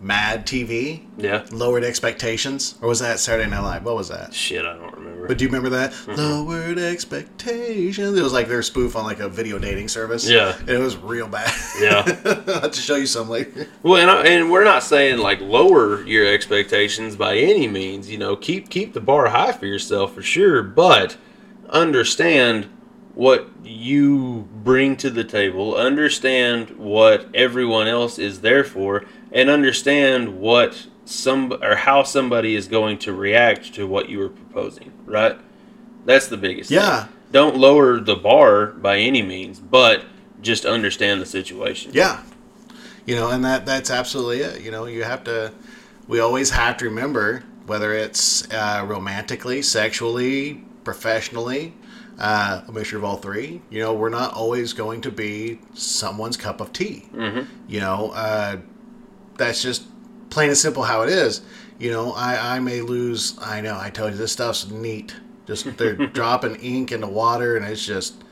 [0.00, 1.02] Mad TV?
[1.16, 1.46] yeah.
[1.50, 2.76] Lowered Expectations?
[2.82, 3.84] Or was that Saturday Night Live?
[3.84, 4.34] What was that?
[4.34, 5.26] Shit, I don't remember.
[5.26, 5.94] But do you remember that?
[6.06, 8.18] Lowered Expectations.
[8.18, 10.28] It was like their spoof on like a video dating service.
[10.28, 10.56] Yeah.
[10.58, 11.52] And it was real bad.
[11.80, 12.04] Yeah.
[12.24, 13.68] I'll have to show you some later.
[13.82, 18.10] Well, and, I, and we're not saying like lower your expectations by any means.
[18.10, 21.16] You know, keep keep the bar high for yourself for sure, but
[21.70, 22.68] understand
[23.14, 25.74] what you bring to the table.
[25.74, 32.68] Understand what everyone else is there for, and understand what some or how somebody is
[32.68, 34.92] going to react to what you are proposing.
[35.04, 35.38] Right?
[36.04, 36.70] That's the biggest.
[36.70, 36.78] thing.
[36.78, 37.08] Yeah.
[37.32, 40.04] Don't lower the bar by any means, but
[40.40, 41.90] just understand the situation.
[41.92, 42.22] Yeah.
[43.04, 44.62] You know, and that that's absolutely it.
[44.62, 45.52] You know, you have to.
[46.08, 51.74] We always have to remember whether it's uh, romantically, sexually, professionally,
[52.18, 53.60] uh, a mixture of all three.
[53.70, 57.08] You know, we're not always going to be someone's cup of tea.
[57.12, 57.42] Mm-hmm.
[57.68, 58.58] You know, uh,
[59.38, 59.84] that's just
[60.30, 61.42] plain and simple how it is.
[61.78, 63.38] You know, I, I may lose.
[63.40, 63.78] I know.
[63.78, 65.14] I told you this stuff's neat.
[65.46, 68.22] Just they're dropping ink in the water, and it's just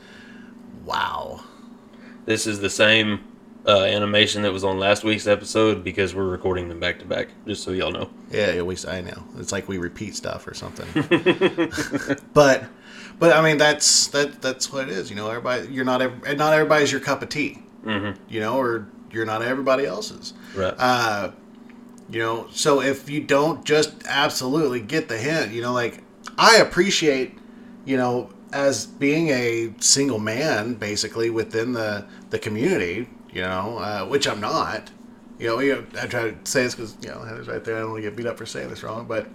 [0.83, 1.43] wow.
[2.25, 3.23] This is the same
[3.67, 7.29] uh, animation that was on last week's episode because we're recording them back to back,
[7.47, 8.09] just so y'all know.
[8.31, 9.23] Yeah, at least I know.
[9.37, 10.87] It's like we repeat stuff or something.
[12.33, 12.65] but,
[13.19, 15.09] but I mean that's that that's what it is.
[15.09, 16.01] You know, everybody you're not
[16.37, 17.59] not everybody's your cup of tea.
[17.83, 18.21] Mm-hmm.
[18.27, 20.33] You know, or you're not everybody else's.
[20.55, 20.73] Right.
[20.77, 21.31] Uh,
[22.09, 26.03] you know, so if you don't just absolutely get the hint, you know, like
[26.37, 27.37] I appreciate,
[27.85, 34.05] you know, as being a single man, basically within the the community, you know, uh,
[34.05, 34.91] which I'm not.
[35.37, 37.75] You know, you know, I try to say this because you know Heather's right there.
[37.75, 39.27] I don't want to get beat up for saying this wrong, but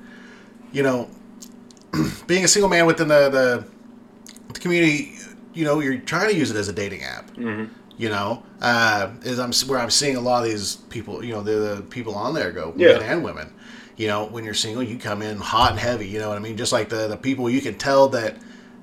[0.72, 1.10] you know,
[2.26, 3.64] being a single man within the, the
[4.52, 5.16] the community,
[5.52, 7.72] you know, you're trying to use it as a dating app Mm-hmm.
[8.00, 11.42] You know, uh, is I'm where I'm seeing a lot of these people, you know,
[11.42, 12.92] the, the people on there go, Yeah.
[12.98, 13.52] men and women.
[13.96, 16.08] You know, when you're single, you come in hot and heavy.
[16.08, 16.56] You know what I mean?
[16.56, 18.36] Just like the the people, you can tell that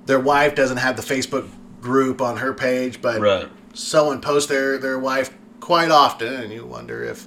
[0.06, 1.50] their wife doesn't have the Facebook
[1.82, 3.50] group on her page, but Right.
[3.74, 7.26] someone posts their their wife quite often, and you wonder if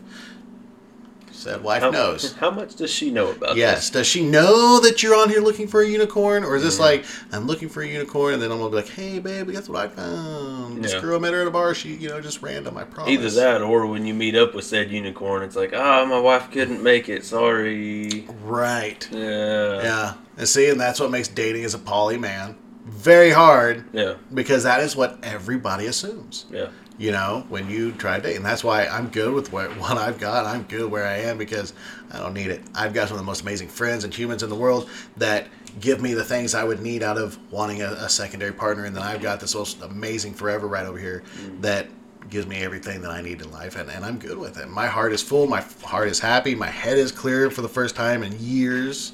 [1.41, 2.33] said wife How, knows.
[2.37, 3.57] How much does she know about it?
[3.59, 3.91] Yes.
[3.91, 7.05] Does she know that you're on here looking for a unicorn, or is this like
[7.33, 9.85] I'm looking for a unicorn, and then I'm gonna be like, "Hey, baby, guess what
[9.85, 10.85] I found?
[10.85, 11.01] This Yeah.
[11.01, 11.75] girl I met her at a bar.
[11.75, 12.77] She, you know, just random.
[12.77, 16.05] I promise." Either that, or when you meet up with said unicorn, it's like, ah,
[16.05, 17.25] my wife couldn't make it.
[17.25, 18.27] Sorry.
[18.43, 19.09] Right.
[19.11, 19.83] Yeah.
[19.83, 20.15] Yeah.
[20.37, 24.15] And see, and that's what makes dating as a poly man very hard Yeah.
[24.35, 26.47] because that is what everybody assumes.
[26.51, 26.69] Yeah.
[27.01, 30.21] You know, when you try to and that's why I'm good with what, what I've
[30.21, 30.45] got.
[30.45, 31.73] I'm good where I am because
[32.13, 32.61] I don't need it.
[32.75, 35.49] I've got some of the most amazing friends and humans in the world that
[35.81, 38.95] give me the things I would need out of wanting a, a secondary partner, and
[38.95, 41.63] then I've got this most amazing forever right over here mm.
[41.63, 41.87] that
[42.29, 44.69] gives me everything that I need in life, and, and I'm good with it.
[44.69, 45.47] My heart is full.
[45.47, 46.55] My heart is happy.
[46.55, 49.13] My head is clear for the first time in years.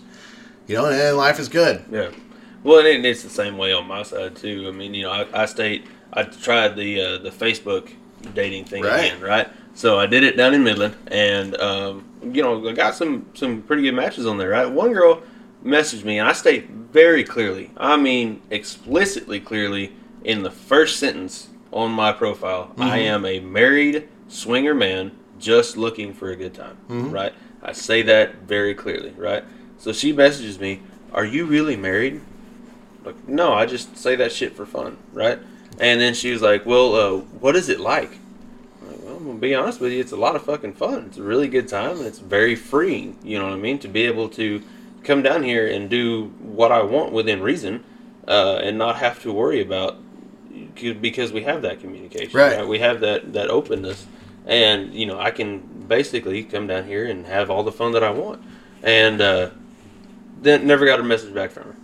[0.66, 1.84] You know, and life is good.
[1.88, 2.10] Yeah.
[2.64, 4.64] Well, and it's the same way on my side too.
[4.66, 7.90] I mean, you know, I, I state I tried the uh, the Facebook
[8.34, 9.12] dating thing Right.
[9.12, 9.48] again, right?
[9.74, 13.62] So I did it down in Midland, and um, you know, I got some some
[13.62, 14.68] pretty good matches on there, right?
[14.68, 15.22] One girl
[15.64, 19.92] messaged me, and I state very clearly, I mean, explicitly clearly
[20.24, 26.14] in the first sentence on my profile, I am a married swinger man just looking
[26.14, 27.34] for a good time, right?
[27.62, 29.44] I say that very clearly, right?
[29.78, 30.80] So she messages me,
[31.12, 32.22] "Are you really married?"
[33.04, 35.38] Like, no, I just say that shit for fun, right?
[35.78, 38.18] And then she was like, "Well, uh, what is it like?"
[38.82, 41.06] I'm like, well, I'm gonna be honest with you, it's a lot of fucking fun.
[41.08, 43.18] It's a really good time, and it's very freeing.
[43.22, 43.78] You know what I mean?
[43.80, 44.62] To be able to
[45.04, 47.84] come down here and do what I want within reason,
[48.26, 49.96] uh, and not have to worry about
[50.74, 52.66] because we have that communication, Right.
[52.66, 54.06] We have that that openness,
[54.46, 58.02] and you know, I can basically come down here and have all the fun that
[58.02, 58.42] I want,
[58.82, 59.50] and uh,
[60.40, 61.76] then never got a message back from her.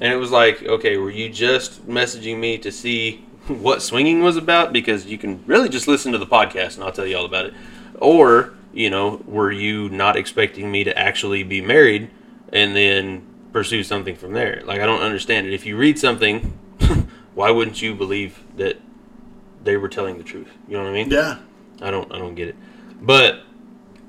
[0.00, 3.16] And it was like, okay, were you just messaging me to see
[3.48, 4.72] what swinging was about?
[4.72, 7.46] Because you can really just listen to the podcast and I'll tell you all about
[7.46, 7.54] it.
[8.00, 12.10] Or, you know, were you not expecting me to actually be married
[12.52, 14.62] and then pursue something from there?
[14.64, 15.52] Like, I don't understand it.
[15.52, 16.58] If you read something,
[17.34, 18.80] why wouldn't you believe that
[19.62, 20.50] they were telling the truth.
[20.66, 21.10] You know what I mean?
[21.10, 21.38] Yeah.
[21.80, 22.56] I don't I don't get it.
[23.00, 23.42] But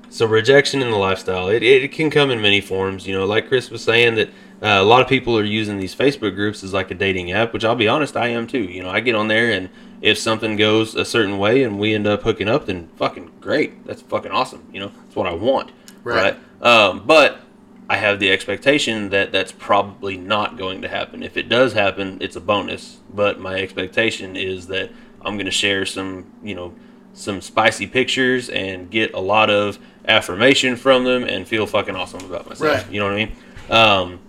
[0.08, 3.06] so rejection in the lifestyle, it, it can come in many forms.
[3.06, 4.30] You know, like Chris was saying that
[4.62, 7.52] uh, a lot of people are using these Facebook groups as like a dating app,
[7.52, 8.62] which I'll be honest, I am too.
[8.62, 9.70] You know, I get on there and
[10.02, 13.84] if something goes a certain way and we end up hooking up, then fucking great.
[13.86, 14.66] That's fucking awesome.
[14.72, 15.72] You know, that's what I want.
[16.04, 16.36] Right.
[16.60, 16.66] Right.
[16.66, 17.40] Um, but
[17.88, 21.22] I have the expectation that that's probably not going to happen.
[21.22, 22.98] If it does happen, it's a bonus.
[23.12, 24.90] But my expectation is that
[25.22, 26.74] I'm going to share some, you know,
[27.12, 32.24] some spicy pictures and get a lot of affirmation from them and feel fucking awesome
[32.24, 32.84] about myself.
[32.84, 32.92] Right.
[32.92, 33.36] You know what I mean?
[33.68, 34.20] Um,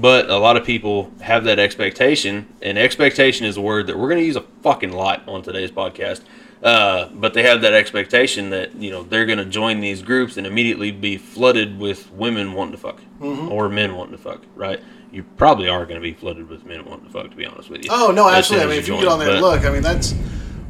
[0.00, 4.08] but a lot of people have that expectation, and expectation is a word that we're
[4.08, 6.22] going to use a fucking lot on today's podcast.
[6.62, 10.36] Uh, but they have that expectation that you know they're going to join these groups
[10.36, 13.50] and immediately be flooded with women wanting to fuck Mm-hmm.
[13.50, 14.42] or men wanting to fuck.
[14.56, 14.80] Right?
[15.12, 17.30] You probably are going to be flooded with men wanting to fuck.
[17.30, 17.90] To be honest with you.
[17.92, 18.66] Oh no, absolutely.
[18.66, 20.12] I mean, if you get on there But- look, I mean, that's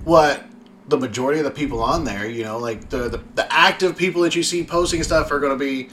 [0.04, 0.44] what
[0.88, 4.22] the majority of the people on there, you know, like the the, the active people
[4.22, 5.88] that you see posting stuff are going to be,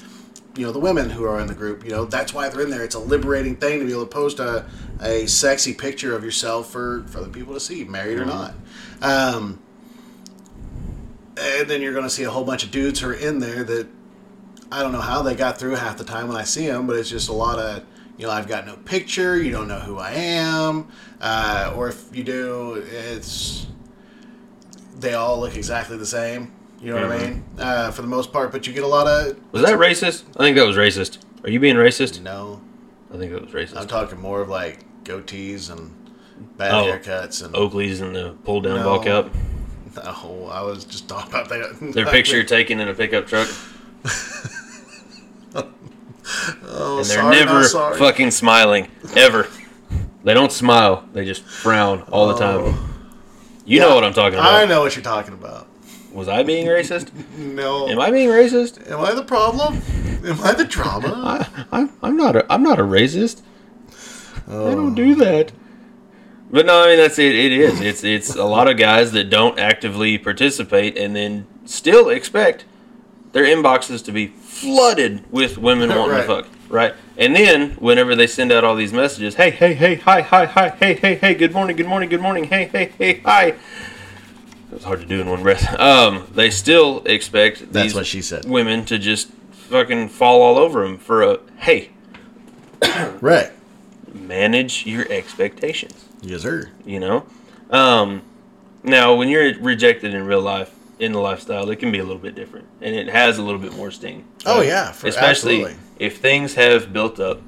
[0.56, 1.84] you know, the women who are in the group.
[1.84, 2.84] You know, that's why they're in there.
[2.84, 4.66] It's a liberating thing to be able to post a,
[5.02, 8.54] a sexy picture of yourself for for the people to see, married or not.
[9.02, 9.60] Um,
[11.38, 13.64] and then you're going to see a whole bunch of dudes who are in there
[13.64, 13.88] that
[14.72, 16.96] I don't know how they got through half the time when I see them, but
[16.96, 17.84] it's just a lot of,
[18.18, 20.88] you know, I've got no picture, you don't know who I am,
[21.22, 23.68] uh, or if you do, it's
[24.98, 26.54] they all look exactly the same.
[26.86, 27.44] You know what I mean?
[27.58, 30.24] Uh, for the most part, but you get a lot of Was that racist?
[30.38, 31.18] I think that was racist.
[31.44, 32.22] Are you being racist?
[32.22, 32.62] no.
[33.14, 33.78] I think that was racist.
[33.78, 35.92] I'm talking more of like goatees and
[36.58, 36.84] bad Oh.
[36.86, 38.84] haircuts and Oakley's and the pull down No.
[38.84, 39.30] ball cap.
[39.96, 40.48] no.
[40.52, 41.78] I was just talking about that.
[41.94, 43.48] Their picture taken in a pickup truck.
[46.68, 47.98] Oh, and they're sorry, never sorry.
[48.00, 49.48] fucking smiling ever.
[50.24, 51.08] They don't smile.
[51.14, 52.76] They just frown all the time.
[53.66, 53.96] You know Oh.
[53.96, 54.54] What I'm talking about.
[54.54, 55.68] I know what you're talking about.
[56.16, 57.12] Was I being racist?
[57.38, 57.90] No.
[57.90, 58.90] Am I being racist?
[58.90, 59.82] Am I the problem?
[60.26, 61.10] Am I the drama?
[61.14, 63.42] I, I'm, I'm not a I'm not a racist.
[64.48, 65.16] I don't do oh.
[65.16, 65.52] that.
[66.50, 67.36] But no, I mean that's it.
[67.36, 67.82] It is.
[67.82, 72.64] It's it's a lot of guys that don't actively participate and then still expect
[73.34, 76.22] their inboxes to be flooded with women wanting Right.
[76.22, 76.48] to fuck.
[76.70, 76.94] Right.
[77.18, 80.70] And then whenever they send out all these messages, hey, hey, hey, hi, hi, hi,
[80.70, 83.56] hey, hey, hey, good morning, good morning, good morning, hey, hey, hey, hi.
[84.72, 85.76] It's hard to do in one breath.
[85.80, 88.46] Um, they still expect That's what she said.
[88.50, 91.90] women to just fucking fall all over them for a hey,
[93.22, 93.52] Right.
[94.14, 96.70] manage your expectations Yes, sir.
[96.86, 97.26] you know
[97.72, 98.22] um,
[98.84, 102.22] now when you're rejected in real life in the lifestyle it can be a little
[102.22, 105.76] bit different and it has a little bit more sting Oh, yeah, for- especially absolutely.
[106.00, 107.42] if things have built up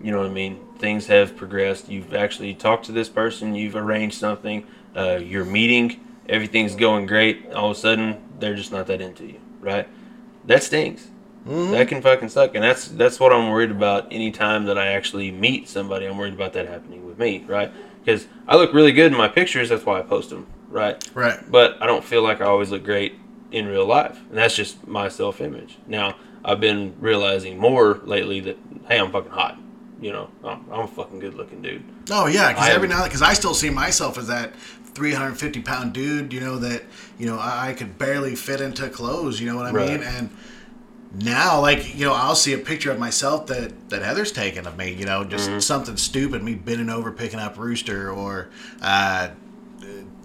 [0.00, 3.76] you know what i mean things have progressed you've actually talked to this person you've
[3.76, 5.98] arranged something uh, you're meeting
[6.32, 9.86] everything's going great all of a sudden they're just not that into you right
[10.46, 11.08] that stings
[11.46, 11.72] Mm-hmm.
[11.72, 14.12] that can fucking suck, and that's that's what I'm worried about.
[14.12, 17.72] Anytime that I actually meet somebody, I'm worried about that happening with me, right?
[17.98, 21.04] Because I look really good in my pictures, that's why I post them, right?
[21.14, 21.40] Right.
[21.50, 23.14] But I don't feel like I always look great
[23.50, 25.78] in real life, and that's just my self-image.
[25.88, 26.14] Now
[26.44, 29.58] I've been realizing more lately that hey, I'm fucking hot.
[30.00, 31.82] You know, I'm, I'm a fucking good-looking dude.
[32.10, 34.54] Oh yeah, because every now because I still see myself as that
[34.94, 36.32] 350 pound dude.
[36.32, 36.82] You know that
[37.18, 39.40] you know I, I could barely fit into clothes.
[39.40, 39.90] You know what I Right.
[39.90, 40.02] mean?
[40.02, 40.30] And
[41.14, 44.76] now, like you know, I'll see a picture of myself that that Heather's taken of
[44.76, 44.92] me.
[44.92, 45.60] You know, just Mm-hmm.
[45.60, 48.48] something stupid, me bending over picking up rooster or
[48.80, 49.28] uh,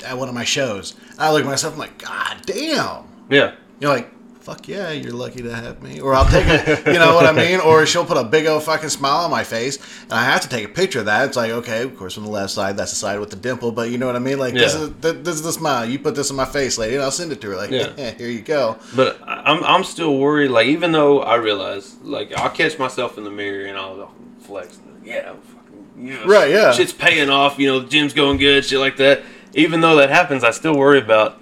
[0.05, 0.95] at one of my shows.
[1.17, 3.03] I look at myself, I'm like, God damn.
[3.29, 4.09] Yeah, You're like,
[4.47, 5.99] fuck yeah, you're lucky to have me.
[5.99, 7.59] Or I'll take it, you know what I mean?
[7.59, 10.47] Or she'll put a big old fucking smile on my face, and I have to
[10.47, 11.27] take a picture of that.
[11.27, 13.73] It's like, okay, of course, from the left side, that's the side with the dimple,
[13.73, 14.39] but you know what I mean?
[14.39, 15.85] Like, this, is, this is the smile.
[15.85, 17.55] You put this on my face, lady, and I'll send it to her.
[17.57, 17.91] Like, Yeah.
[17.97, 18.77] yeah, here you go.
[18.95, 20.49] but I'm I'm still worried.
[20.49, 24.79] Like even though I realize, like I'll catch myself in the mirror and I'll, flex.
[25.03, 26.25] Yeah, I'm fucking yes.
[26.25, 26.71] Right, yeah.
[26.71, 27.59] Shit's paying off.
[27.59, 28.63] You know, the gym's going good.
[28.63, 29.23] Shit like that.
[29.53, 31.41] Even though that happens, I still worry about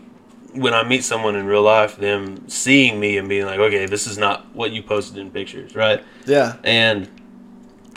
[0.56, 4.08] when I meet someone in real life, them seeing me and being like, okay, this
[4.08, 6.04] is not what you posted in pictures, right?
[6.26, 6.58] Yeah.
[6.64, 7.10] and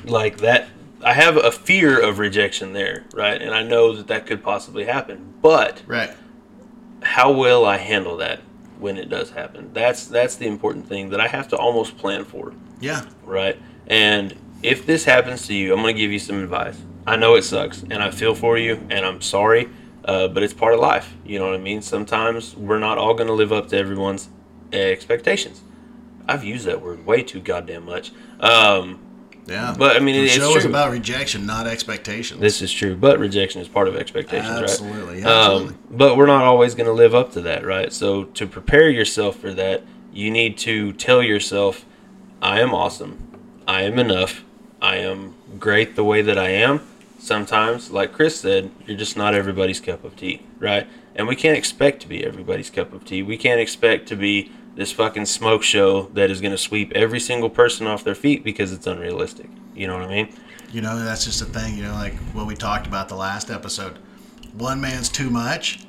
[0.05, 0.69] like that
[1.03, 4.85] i have a fear of rejection there right and i know that that could possibly
[4.85, 6.11] happen but Right.
[7.03, 8.41] how will i handle that
[8.79, 12.25] when it does happen that's that's the important thing that i have to almost plan
[12.25, 13.07] for Yeah.
[13.25, 17.17] right and if this happens to you i'm going to give you some advice i
[17.17, 19.69] know it sucks and i feel for you and i'm sorry
[20.09, 23.15] uh, but it's part of life you know what i mean sometimes we're not all
[23.15, 24.29] going to live up to everyone's
[24.73, 25.63] expectations
[26.27, 28.99] i've used that word way too goddamn much um,
[29.47, 29.75] Yeah.
[29.77, 32.39] But, I mean, the it's show is about rejection, not expectations.
[32.39, 35.33] This is true, but rejection is part of expectations, Absolutely, right?
[35.33, 35.75] absolutely.
[35.75, 37.91] Um, but we're not always going to live up to that, right?
[37.93, 39.83] So to prepare yourself for that,
[40.13, 41.87] you need to tell yourself,
[42.43, 43.13] "I am awesome.
[43.67, 44.45] I am enough.
[44.83, 46.81] I am great the way that I am."
[47.19, 50.87] Sometimes, like Chris said, you're just not everybody's cup of tea, right?
[51.17, 53.23] And we can't expect to be everybody's cup of tea.
[53.23, 57.19] We can't expect to be this fucking smoke show that is going to sweep every
[57.19, 59.51] single person off their feet because it's unrealistic.
[59.75, 60.35] You know what I mean?
[60.73, 61.77] You know, that's just a thing.
[61.77, 63.99] You know, like what we talked about the last episode.
[64.57, 65.81] One man's too much.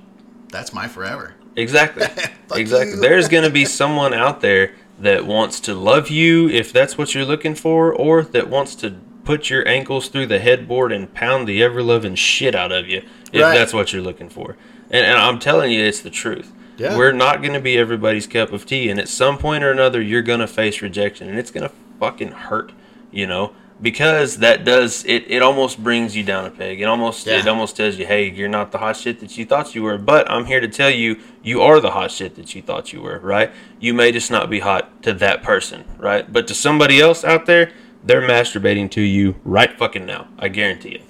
[0.49, 1.35] That's my forever.
[1.55, 2.07] Exactly.
[2.51, 2.99] Exactly.
[2.99, 7.13] There's going to be someone out there that wants to love you if that's what
[7.13, 8.99] you're looking for, or that wants to
[9.29, 12.97] put your ankles through the headboard and pound the ever loving shit out of you
[13.31, 13.53] if Right.
[13.55, 14.57] that's what you're looking for.
[14.89, 16.51] And, and I'm telling you, it's the truth.
[16.77, 16.97] Yeah.
[16.97, 20.01] We're not going to be everybody's cup of tea, and at some point or another,
[20.01, 22.71] you're going to face rejection, and it's going to fucking hurt,
[23.11, 25.29] you know, because that does it.
[25.29, 26.81] It almost brings you down a peg.
[26.81, 29.75] It almost it almost tells you, hey, you're not the hot shit that you thought
[29.75, 29.99] you were.
[29.99, 33.01] But I'm here to tell you, you are the hot shit that you thought you
[33.01, 33.19] were.
[33.19, 33.51] Right?
[33.79, 36.31] You may just not be hot to that person, right?
[36.33, 37.71] But to somebody else out there,
[38.03, 40.27] they're masturbating to you right fucking now.
[40.37, 41.03] I guarantee it.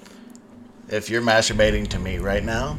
[0.88, 2.76] If you're masturbating to me right now,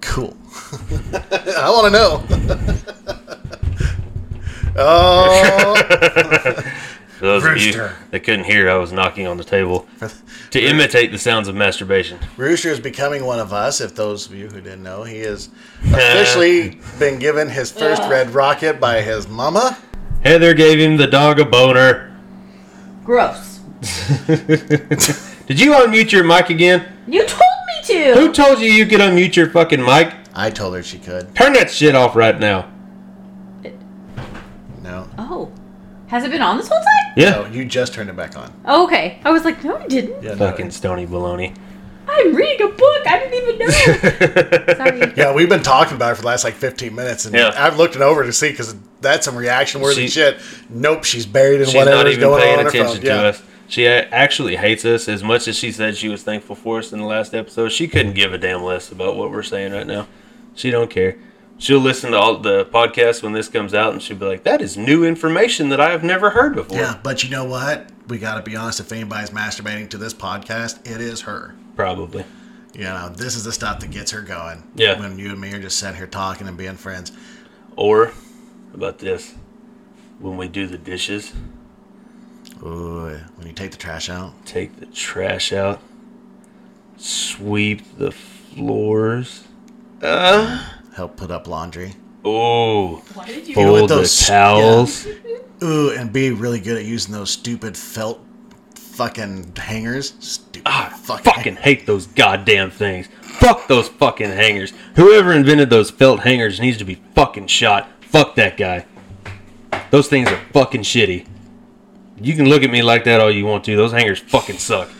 [0.00, 0.36] cool.
[1.12, 2.24] I want to know.
[4.76, 5.74] oh,
[7.18, 7.96] For those of you Rooster.
[8.10, 9.86] that couldn't hear, I was knocking on the table
[10.50, 12.18] to imitate the sounds of masturbation.
[12.36, 13.80] Rooster is becoming one of us.
[13.80, 15.48] If those of you who didn't know, he has
[15.84, 19.76] officially been given his first red rocket by his mama.
[20.24, 22.16] Heather gave him the dog a boner.
[23.04, 23.58] Gross.
[24.26, 26.86] Did you unmute your mic again?
[27.08, 28.14] You told me to.
[28.14, 30.14] Who told you you could unmute your fucking mic?
[30.34, 31.34] I told her she could.
[31.34, 32.70] Turn that shit off right now.
[33.64, 33.74] It,
[34.82, 35.08] No.
[35.18, 35.52] Oh,
[36.06, 37.12] has it been on this whole time?
[37.16, 37.30] Yeah.
[37.30, 38.52] No, you just turned it back on.
[38.64, 39.20] Oh, okay.
[39.24, 40.22] I was like, no, I didn't.
[40.22, 40.36] Yeah, no.
[40.50, 41.56] Fucking stony baloney.
[42.08, 43.06] I'm reading a book.
[43.06, 43.68] I didn't even know.
[44.76, 45.12] Sorry.
[45.16, 47.52] Yeah, we've been talking about it for the last like 15 minutes, and Yeah.
[47.56, 50.38] I've looked it over to see because that's some reaction worthy shit.
[50.68, 53.06] Nope, she's buried in whatever She's whatever's not even going paying on, on attention to
[53.06, 53.22] Yeah.
[53.22, 53.42] us.
[53.68, 56.98] She actually hates us as much as she said she was thankful for us in
[57.00, 57.70] the last episode.
[57.70, 60.06] She couldn't give a damn less about what we're saying right now.
[60.54, 61.16] She don't care.
[61.56, 64.60] She'll listen to all the podcasts when this comes out, and she'll be like, "That
[64.60, 67.86] is new information that I have never heard before." Yeah, but you know what?
[68.08, 68.80] We got to be honest.
[68.80, 71.54] If anybody's masturbating to this podcast, it is her.
[71.76, 72.24] Probably.
[72.74, 74.62] You know, this is the stuff that gets her going.
[74.74, 74.98] Yeah.
[74.98, 77.12] When you and me are just sitting here talking and being friends.
[77.76, 78.12] Or
[78.74, 79.34] about this,
[80.18, 81.32] when we do the dishes,
[82.62, 84.32] Ooh, when you take the trash out.
[84.46, 85.80] take the trash out,
[86.96, 89.44] sweep the floors.
[90.02, 91.94] Uh, Help put up laundry.
[92.24, 93.56] oh, Why did you?
[93.56, 95.06] know what fold the those- towels.
[95.62, 98.20] Ooh, and be really good at using those stupid felt
[98.92, 100.14] fucking hangers.
[100.20, 101.24] Stupid I fucking.
[101.24, 103.08] fucking hate those goddamn things.
[103.22, 104.72] Fuck those fucking hangers.
[104.96, 107.88] Whoever invented those felt hangers needs to be fucking shot.
[108.02, 108.86] Fuck that guy.
[109.90, 111.26] Those things are fucking shitty.
[112.20, 113.76] You can look at me like that all you want to.
[113.76, 114.90] Those hangers fucking suck.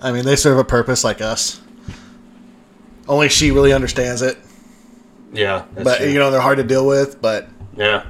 [0.00, 1.60] I mean, they serve a purpose like us.
[3.08, 4.38] Only she really understands it.
[5.32, 6.08] Yeah, but, true.
[6.08, 8.06] you know, they're hard to deal with, but yeah,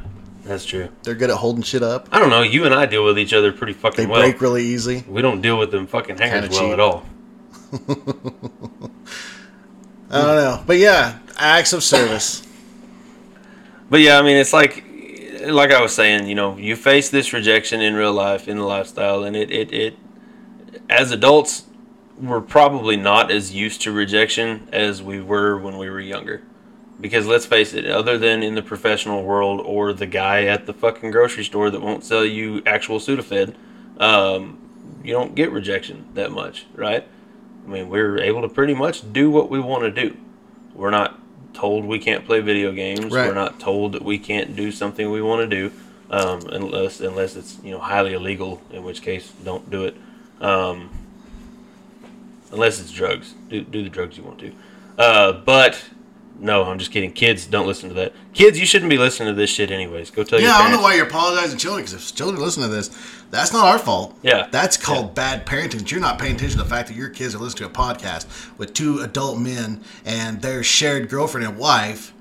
[0.48, 0.88] that's true.
[1.04, 2.08] they're good at holding shit up.
[2.10, 2.42] I don't know.
[2.42, 4.20] You and I deal with each other pretty They fucking well.
[4.22, 5.04] break really easy.
[5.06, 7.02] We don't deal with them fucking hangers Kinda well
[7.72, 7.92] cheap.
[7.92, 8.90] at all.
[10.10, 10.62] I don't know.
[10.66, 12.46] But yeah, acts of service.
[13.90, 14.84] But yeah, I mean, it's like,
[15.46, 18.64] like I was saying, you know, you face this rejection in real life, in the
[18.64, 19.94] lifestyle, and it, it, it,
[20.90, 21.64] as adults,
[22.20, 26.42] we're probably not as used to rejection as we were when we were younger.
[27.00, 30.72] Because let's face it, other than in the professional world or the guy at the
[30.72, 33.54] fucking grocery store that won't sell you actual Sudafed,
[33.98, 34.58] um,
[35.04, 37.06] you don't get rejection that much, right?
[37.64, 40.16] I mean, we're able to pretty much do what we want to do.
[40.74, 41.20] We're not
[41.54, 43.12] told we can't play video games.
[43.12, 43.28] Right.
[43.28, 45.72] We're not told that we can't do something we want to do,
[46.10, 49.96] um, unless unless it's you know highly illegal, in which case don't do it.
[50.40, 50.90] Um,
[52.52, 54.52] unless it's drugs, do do the drugs you want to.
[54.96, 55.84] Uh, but
[56.38, 57.12] no, I'm just kidding.
[57.12, 58.12] Kids, don't listen to that.
[58.32, 60.10] Kids, you shouldn't be listening to this shit anyways.
[60.10, 62.40] Go tell your Yeah, I don't know why you're apologizing to children, because if children
[62.40, 62.90] listen to this,
[63.30, 64.16] that's not our fault.
[64.22, 64.46] Yeah.
[64.50, 65.90] That's called bad parenting.
[65.90, 68.56] You're not paying attention to the fact that your kids are listening to a podcast
[68.56, 72.12] with two adult men and their shared girlfriend and wife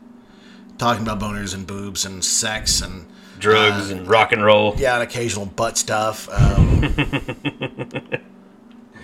[0.77, 3.05] talking about boners and boobs and sex and
[3.39, 4.73] drugs and rock and roll.
[4.77, 6.27] yeah, and occasional butt stuff.
[6.31, 6.81] Um,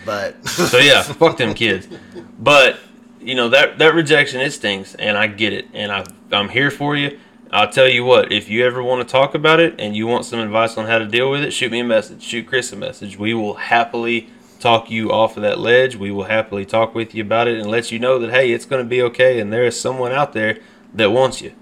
[0.05, 1.87] but So yeah, fuck them kids.
[2.39, 2.77] But
[3.25, 6.71] you know that that rejection it stings, and I get it, and I I'm here
[6.71, 7.19] for you.
[7.51, 10.25] I'll tell you what, if you ever want to talk about it and you want
[10.25, 12.23] some advice on how to deal with it, shoot me a message.
[12.23, 13.15] Shoot Chris a message.
[13.15, 14.27] We will happily
[14.59, 15.95] talk you off of that ledge.
[15.95, 18.65] We will happily talk with you about it and let you know that, hey, it's
[18.65, 20.61] going to be okay and there is someone out there
[20.95, 21.53] that wants you.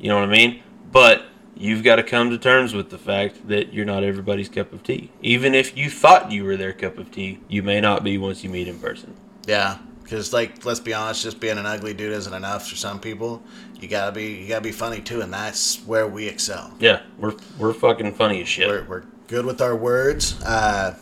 [0.00, 0.64] You know what I mean?
[0.90, 4.72] But you've got to come to terms with the fact that you're not everybody's cup
[4.72, 5.12] of tea.
[5.22, 8.42] Even if you thought you were their cup of tea, you may not be once
[8.42, 9.14] you meet in person.
[9.46, 13.00] Yeah, because like let's be honest, just being an ugly dude isn't enough for some
[13.00, 13.42] people.
[13.80, 16.72] You gotta be you gotta be funny too, and that's where we excel.
[16.78, 18.68] Yeah, we're we're fucking funny as shit.
[18.68, 20.40] We're, we're good with our words.
[20.44, 20.96] Uh,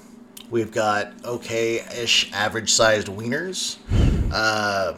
[0.51, 3.77] we've got okay-ish, average-sized wieners.
[4.33, 4.95] Uh,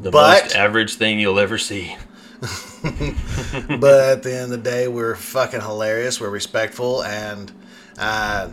[0.00, 1.96] the but- most average thing you'll ever see.
[2.40, 6.18] but at the end of the day, we're fucking hilarious.
[6.18, 7.52] We're respectful, and
[7.98, 8.48] uh,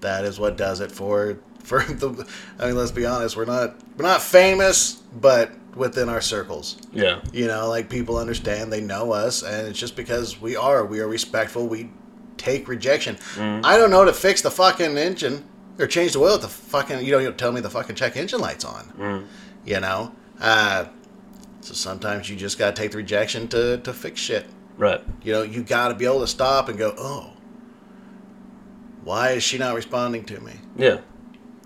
[0.00, 2.26] that is what does it for for the.
[2.58, 3.36] I mean, let's be honest.
[3.36, 7.20] We're not we're not famous, but within our circles, Yeah.
[7.32, 10.84] you know, like people understand, they know us, and it's just because we are.
[10.86, 11.66] We are respectful.
[11.66, 11.90] We
[12.36, 13.16] take rejection.
[13.38, 15.44] I don't know to fix the fucking engine
[15.80, 16.34] or change the oil.
[16.34, 19.26] At the fucking you don't even tell me the fucking check engine lights on.
[19.66, 20.12] You know.
[20.40, 20.86] Uh,
[21.60, 24.46] so sometimes you just gotta take the rejection to, to fix shit.
[24.76, 25.00] Right.
[25.22, 27.30] You know, you gotta be able to stop and go, oh,
[29.02, 30.52] why is she not responding to me?
[30.76, 31.00] Yeah.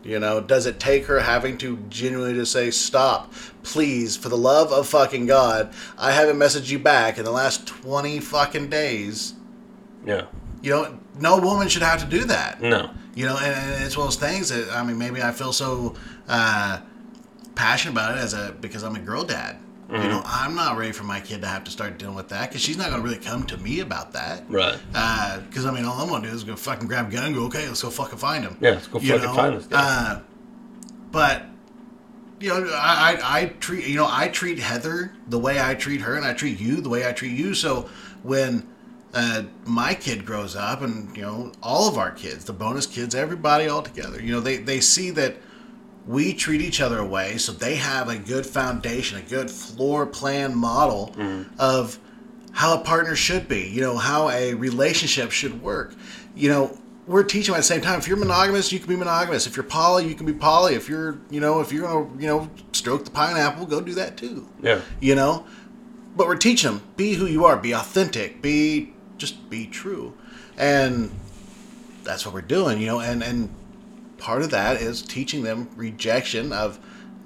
[0.08, 3.30] You know, does it take her having to genuinely just say, stop,
[3.62, 7.66] please, for the love of fucking God, I haven't messaged you back in the last
[7.66, 9.34] 20 fucking days.
[10.06, 10.24] Yeah.
[10.62, 12.62] You know, no woman should have to do that.
[12.62, 12.88] No.
[13.14, 15.52] You know, and, and it's one of those things that, I mean, maybe I feel
[15.52, 15.94] so
[16.26, 16.80] uh,
[17.54, 19.58] passionate about it as a, because I'm a girl dad.
[19.90, 22.50] You know, I'm not ready for my kid to have to start dealing with that
[22.50, 24.44] because she's not going to really come to me about that.
[24.50, 24.78] Right.
[25.48, 27.44] Because I mean, all I'm gonna do is go fucking grab a gun and go,
[27.46, 28.58] okay, let's go fucking find him.
[28.60, 29.78] Yeah, let's go You fucking find guy.
[29.80, 30.20] Uh,
[31.10, 31.44] but
[32.40, 36.02] you know, I, I I treat you know I treat Heather the way I treat
[36.02, 37.54] her, and I treat you the way I treat you.
[37.54, 37.88] So
[38.22, 38.68] when
[39.14, 43.14] uh, my kid grows up, and you know all of our kids, the bonus kids,
[43.14, 45.36] everybody all together, you know they they see that
[46.08, 50.56] we treat each other away, so they have a good foundation, a good floor plan
[50.56, 51.52] model mm-hmm.
[51.60, 51.98] of
[52.52, 55.94] how a partner should be, you know, how a relationship should work.
[56.34, 57.98] You know, we're teaching them at the same time.
[57.98, 59.46] If you're monogamous, you can be monogamous.
[59.46, 60.74] If you're poly, you can be poly.
[60.74, 64.16] If you're, you know, if you're gonna, you know, stroke the pineapple, go do that
[64.16, 64.48] too.
[64.62, 64.80] Yeah.
[65.00, 65.46] You know,
[66.16, 70.14] but we're teaching them be who you are, be authentic, be just be true,
[70.56, 71.10] and
[72.02, 72.80] that's what we're doing.
[72.80, 73.54] You know, and and
[74.18, 76.78] part of that is teaching them rejection of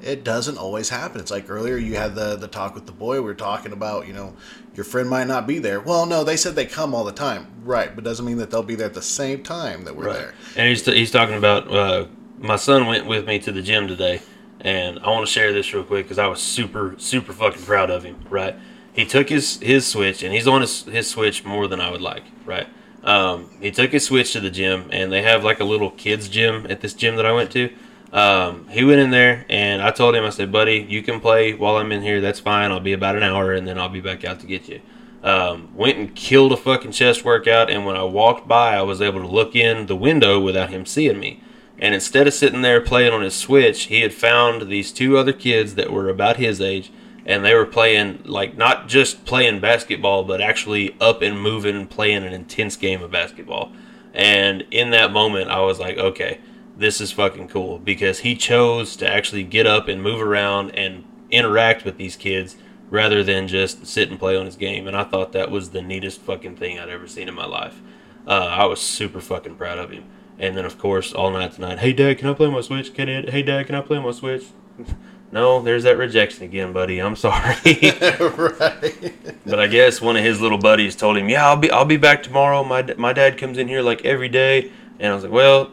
[0.03, 1.21] it doesn't always happen.
[1.21, 3.15] It's like earlier you had the the talk with the boy.
[3.17, 4.35] We were talking about you know
[4.75, 5.81] your friend might not be there.
[5.81, 7.95] Well, no, they said they come all the time, right?
[7.95, 10.17] But doesn't mean that they'll be there at the same time that we're Right.
[10.17, 10.35] there.
[10.57, 12.07] And he's, he's talking about uh,
[12.39, 14.23] my son went with me to the gym today,
[14.61, 17.91] and I want to share this real quick because I was super super fucking proud
[17.91, 18.19] of him.
[18.29, 18.57] Right,
[18.93, 22.03] he took his his switch and he's on his his switch more than I would
[22.03, 22.25] like.
[22.45, 22.67] Right,
[23.05, 26.29] um, he took his switch to the gym and they have like a little kids
[26.29, 27.73] gym at this gym that I went to.
[28.13, 31.55] Um, he went in there and I told him I said, buddy, you can play
[31.55, 32.21] while I'm in here.
[32.21, 32.71] That's fine.
[32.71, 34.81] I'll be about an hour and then I'll be back out to get you
[35.23, 37.71] um, went and killed a fucking chest workout.
[37.71, 40.85] And when I walked by, I was able to look in the window without him
[40.85, 41.43] seeing me.
[41.79, 45.33] And instead of sitting there playing on his Switch, he had found these two other
[45.33, 46.93] kids that were about his age,
[47.25, 51.89] and they were playing like not just playing basketball, but actually up and moving, and
[51.89, 53.73] playing an intense game of basketball.
[54.15, 56.41] And in that moment, I was like, okay,
[56.77, 61.05] this is fucking cool because he chose to actually get up and move around and
[61.31, 62.57] interact with these kids
[62.91, 64.87] rather than just sit and play on his game.
[64.87, 67.81] And I thought that was the neatest fucking thing I'd ever seen in my life.
[68.27, 70.05] Uh, I was super fucking proud of him.
[70.39, 72.93] And then, of course, all night tonight, hey, Dad, can I play my Switch?
[72.93, 74.45] Can I, hey, Dad, can I play my Switch?
[75.33, 77.01] no, there's that rejection again, buddy.
[77.01, 77.57] I'm sorry.
[77.65, 79.15] right.
[79.47, 81.97] But I guess one of his little buddies told him, "Yeah, I'll be I'll be
[81.97, 82.63] back tomorrow.
[82.63, 84.71] My my dad comes in here like every day."
[85.01, 85.73] And I was like, "Well,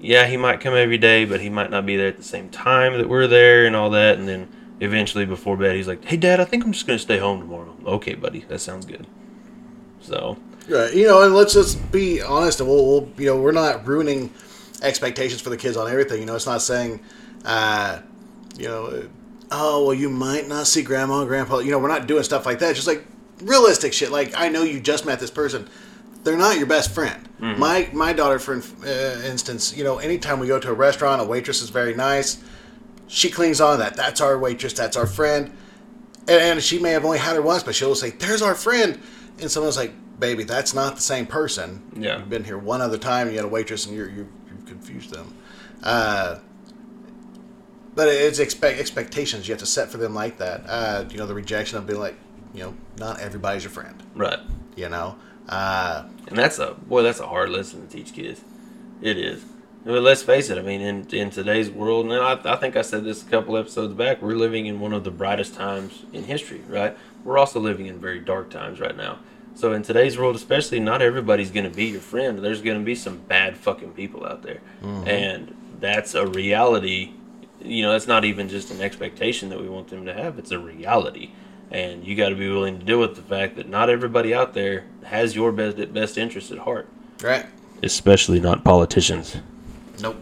[0.00, 2.48] yeah, he might come every day, but he might not be there at the same
[2.48, 4.48] time that we're there and all that." And then
[4.80, 7.76] eventually before bed, he's like, "Hey, Dad, I think I'm just gonna stay home tomorrow."
[7.86, 9.06] Okay, buddy, that sounds good.
[10.00, 10.38] So
[10.68, 10.94] Right.
[10.94, 14.32] You know, and let's just be honest, and we'll, we'll you know, we're not ruining
[14.82, 16.20] expectations for the kids on everything.
[16.20, 17.00] You know, it's not saying,
[17.44, 18.00] uh,
[18.56, 19.08] you know,
[19.50, 21.58] oh well, you might not see grandma and grandpa.
[21.58, 22.70] You know, we're not doing stuff like that.
[22.70, 23.04] It's just like
[23.42, 24.10] realistic shit.
[24.10, 25.68] Like I know you just met this person.
[26.22, 27.28] They're not your best friend.
[27.58, 31.24] My my daughter, for uh, instance, you know, anytime we go to a restaurant, a
[31.24, 32.42] waitress is very nice.
[33.06, 33.96] She clings on to that.
[33.96, 34.72] That's our waitress.
[34.72, 35.54] That's our friend.
[36.26, 38.98] And, and she may have only had her once, but she'll say, "There's our friend,"
[39.40, 42.18] and someone's like, "Baby, that's not the same person." Yeah.
[42.18, 43.28] you've been here one other time.
[43.28, 45.34] You had a waitress, and you're you you've confused them.
[45.82, 46.38] Uh,
[47.94, 50.62] but it's expect expectations you have to set for them like that.
[50.66, 52.16] Uh, you know, the rejection of being like,
[52.52, 54.02] you know, not everybody's your friend.
[54.14, 54.38] Right.
[54.76, 55.16] You know,
[55.48, 57.02] uh, And that's a boy.
[57.02, 58.40] That's a hard lesson to teach kids.
[59.00, 59.44] It is.
[59.84, 60.56] But let's face it.
[60.58, 63.56] I mean, in in today's world, and I, I think I said this a couple
[63.56, 64.22] episodes back.
[64.22, 66.62] We're living in one of the brightest times in history.
[66.68, 66.96] Right.
[67.22, 69.18] We're also living in very dark times right now.
[69.54, 72.38] So in today's world, especially, not everybody's going to be your friend.
[72.40, 74.60] There's going to be some bad fucking people out there,
[75.06, 77.12] and that's a reality.
[77.64, 80.38] You know, that's not even just an expectation that we want them to have.
[80.38, 81.30] It's a reality,
[81.70, 84.54] and you got to be willing to deal with the fact that not everybody out
[84.54, 86.88] there has your best best interest at heart.
[87.22, 87.46] right?
[87.82, 89.36] Especially not politicians.
[90.00, 90.16] Nope.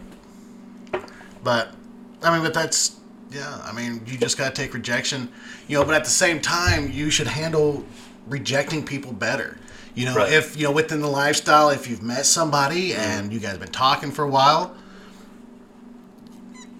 [1.43, 1.73] But
[2.21, 2.99] I mean, but that's
[3.31, 3.61] yeah.
[3.63, 5.29] I mean, you just gotta take rejection,
[5.67, 5.85] you know.
[5.85, 7.85] But at the same time, you should handle
[8.27, 9.57] rejecting people better.
[9.95, 10.31] You know, Right.
[10.31, 13.31] if you know within the lifestyle, if you've met somebody and mm-hmm.
[13.33, 14.75] you guys have been talking for a while.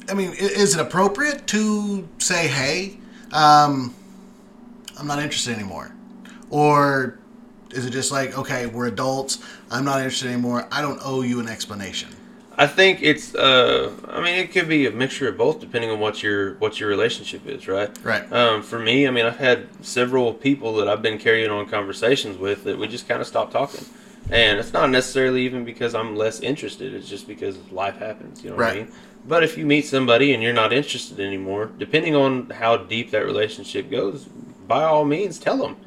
[0.10, 2.98] I mean, is it appropriate to say, "Hey,
[3.32, 3.94] um,
[4.98, 5.92] I'm not interested anymore,"
[6.50, 7.20] or
[7.72, 9.40] is it just like, "Okay, we're adults.
[9.72, 10.68] I'm not interested anymore.
[10.72, 12.10] I don't owe you an explanation."
[12.58, 13.34] I think it's.
[13.34, 16.80] Uh, I mean, it could be a mixture of both, depending on what your what
[16.80, 17.90] your relationship is, right?
[18.04, 18.32] Right.
[18.32, 22.38] Um, for me, I mean, I've had several people that I've been carrying on conversations
[22.38, 23.86] with that we just kind of stopped talking,
[24.30, 26.94] and it's not necessarily even because I'm less interested.
[26.94, 28.44] It's just because life happens.
[28.44, 28.92] You know what I mean?
[29.26, 33.26] But if you meet somebody and you're not interested anymore, depending on how deep that
[33.26, 34.26] relationship goes,
[34.68, 35.78] by all means, tell them.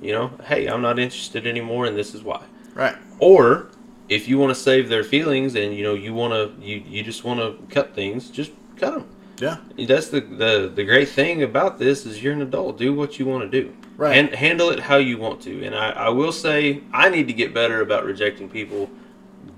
[0.00, 2.42] You know, hey, I'm not interested anymore, and this is why
[2.74, 2.96] Right.
[3.18, 3.68] or
[4.08, 7.02] if you want to save their feelings and you know you want to you, you
[7.02, 9.04] just want to cut things just cut them
[9.40, 9.56] Yeah.
[9.88, 13.26] that's the, the the great thing about this is you're an adult do what you
[13.26, 14.16] want to do Right.
[14.16, 17.32] and handle it how you want to and I, I will say i need to
[17.32, 18.88] get better about rejecting people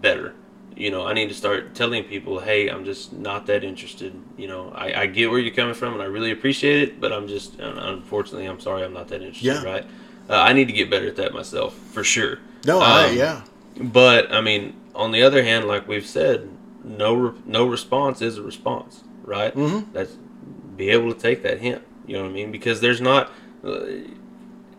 [0.00, 0.34] better
[0.78, 4.46] you know i need to start telling people hey i'm just not that interested you
[4.46, 7.26] know i, I get where you're coming from and i really appreciate it but i'm
[7.26, 9.64] just unfortunately i'm sorry i'm not that interested Yeah.
[9.64, 9.84] right
[10.30, 13.42] uh, i need to get better at that myself for sure No, I Um, yeah.
[14.00, 16.48] but I mean, on the other hand, like we've said,
[16.84, 19.54] no re- no response is a response, right?
[19.54, 19.86] Mhm.
[19.92, 20.14] That's
[20.76, 21.82] be able to take that hint.
[22.06, 22.50] You know what I mean?
[22.50, 23.30] Because there's not,
[23.64, 23.86] uh,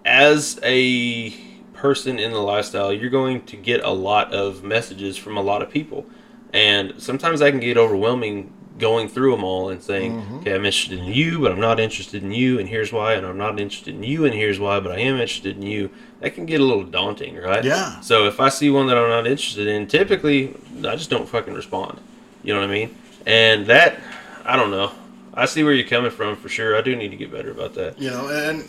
[0.05, 1.33] as a
[1.79, 5.61] person in the lifestyle, you're going to get a lot of messages from a lot
[5.61, 6.05] of people,
[6.53, 10.39] and sometimes that can get overwhelming going through them all and saying, Mhm.
[10.41, 13.25] okay, I'm interested in you, but I'm not interested in you, and here's why, and
[13.25, 15.89] I'm not interested in you, and here's why, but I am interested in you.
[16.21, 17.63] That can get a little daunting, right?
[17.63, 17.99] Yeah.
[18.01, 21.53] So if I see one that I'm not interested in, typically I just don't fucking
[21.53, 21.99] respond.
[22.43, 22.95] You know what I mean?
[23.25, 23.99] And that,
[24.45, 24.91] I don't know.
[25.33, 26.77] I see where you're coming from for sure.
[26.77, 27.99] I do need to get better about that.
[27.99, 28.63] You know, and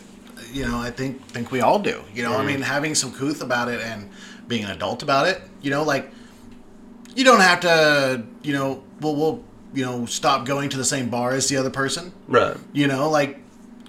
[0.53, 2.03] you know, I think think we all do.
[2.15, 2.47] You know, I Mhm.
[2.47, 4.09] mean, having some couth about it and
[4.49, 5.41] being an adult about it.
[5.63, 6.11] You know, like
[7.15, 8.23] you don't have to.
[8.43, 9.45] You know, we'll we'll
[9.75, 12.13] you know stop going to the same bar as the other person.
[12.29, 12.57] Right.
[12.73, 13.39] You know, like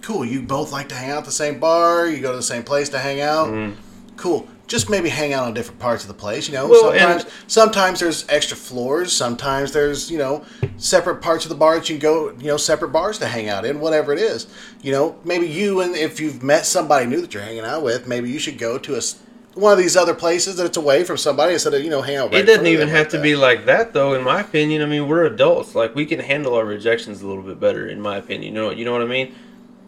[0.01, 0.25] cool.
[0.25, 2.07] You both like to hang out at the same bar.
[2.07, 3.49] You go to the same place to hang out.
[3.49, 3.73] Mhm.
[4.17, 4.47] Cool.
[4.71, 6.47] Just maybe hang out on different parts of the place.
[6.47, 9.11] You know, Well, and- sometimes sometimes there's extra floors.
[9.11, 10.45] Sometimes there's you know
[10.77, 12.29] separate parts of the bar that you can go.
[12.39, 13.81] You know, separate bars to hang out in.
[13.81, 14.47] Whatever it is.
[14.81, 18.07] You know, maybe you and if you've met somebody new that you're hanging out with,
[18.07, 19.01] maybe you should go to a
[19.55, 22.15] one of these other places that it's away from somebody instead of you know hang
[22.15, 22.31] out.
[22.31, 23.23] Right It doesn't in front of even have like to that.
[23.23, 24.13] be like that, though.
[24.13, 25.75] In my opinion, I mean, we're adults.
[25.75, 27.85] Like we can handle our rejections a little bit better.
[27.89, 28.77] In my opinion, you know, what?
[28.77, 29.35] you know what I mean.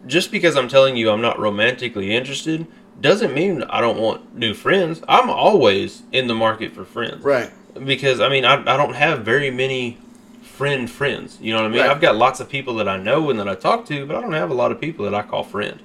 [0.06, 2.66] Just because I'm telling you I'm not romantically interested
[3.00, 5.02] doesn't mean I don't want new friends.
[5.08, 7.22] I'm always in the market for friends.
[7.22, 7.50] right.
[7.84, 9.98] because I mean I, I don't have very many
[10.42, 11.38] friend friends.
[11.40, 11.80] You know what I mean?
[11.80, 11.90] Right.
[11.90, 14.20] I've got lots of people that I know and that I talk to, but I
[14.20, 15.80] don't have a lot of people that I call friend.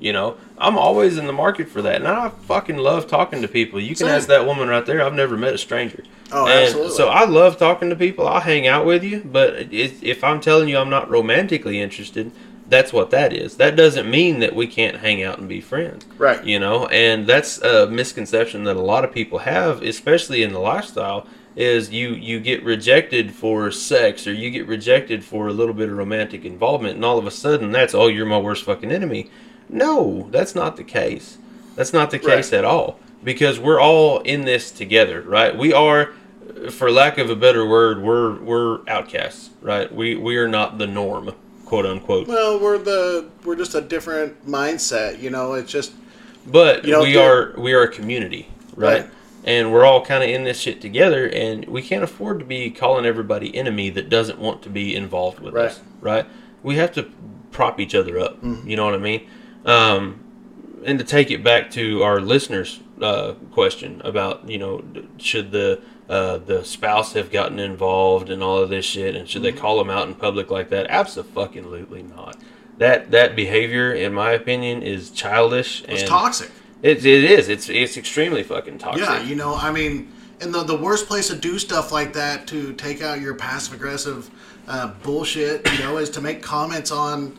[0.00, 3.48] You know, I'm always in the market for that, and I fucking love talking to
[3.48, 3.80] people.
[3.80, 4.08] You can Same.
[4.08, 5.00] ask that woman right there.
[5.02, 6.02] I've never met a stranger.
[6.32, 6.96] Oh, and absolutely.
[6.96, 8.26] So I love talking to people.
[8.26, 12.32] I'll hang out with you, but if I'm telling you I'm not romantically interested,
[12.68, 13.56] that's what that is.
[13.56, 16.42] That doesn't mean that we can't hang out and be friends Right.
[16.44, 20.58] you know and that's a misconception that a lot of people have especially in the
[20.60, 25.74] lifestyle is you you get rejected for sex or you get rejected for a little
[25.74, 28.90] bit of romantic involvement and all of a sudden that's oh you're my worst fucking
[28.90, 29.30] enemy
[29.68, 31.38] no that's not the case
[31.76, 32.58] that's not the case Right.
[32.58, 36.12] at all because we're all in this together right we are
[36.70, 40.86] for lack of a better word we're we're outcasts right we we are not the
[40.86, 41.34] norm
[41.74, 45.20] quote unquote Well, we're the we're just a different mindset.
[45.20, 45.92] You know, it's just
[46.46, 49.02] But You know, we are we are a community, right?
[49.02, 49.10] Right.
[49.46, 52.70] And we're all kind of in this shit together, and we can't afford to be
[52.70, 55.66] calling everybody enemy that doesn't want to be involved with Right.
[55.66, 56.24] us, right?
[56.62, 57.10] We have to
[57.50, 58.40] prop each other up.
[58.40, 58.66] Mm-hmm.
[58.66, 59.28] You know what I mean?
[59.66, 60.20] Um,
[60.86, 64.82] and to take it back to our listeners' uh, question about you know
[65.18, 69.42] should the uh, the spouse have gotten involved in all of this shit, and should
[69.42, 69.54] Mm-hmm.
[69.56, 70.86] they call them out in public like that?
[70.90, 72.36] Absolutely not.
[72.78, 76.50] that that behavior, in my opinion, is childish It's and toxic.
[76.82, 77.48] It, it is.
[77.48, 79.04] It's it's extremely fucking toxic.
[79.04, 82.46] Yeah, you know, I mean, and the the worst place to do stuff like that
[82.48, 84.30] to take out your passive aggressive
[84.68, 87.38] uh, bullshit, you know, is to make comments on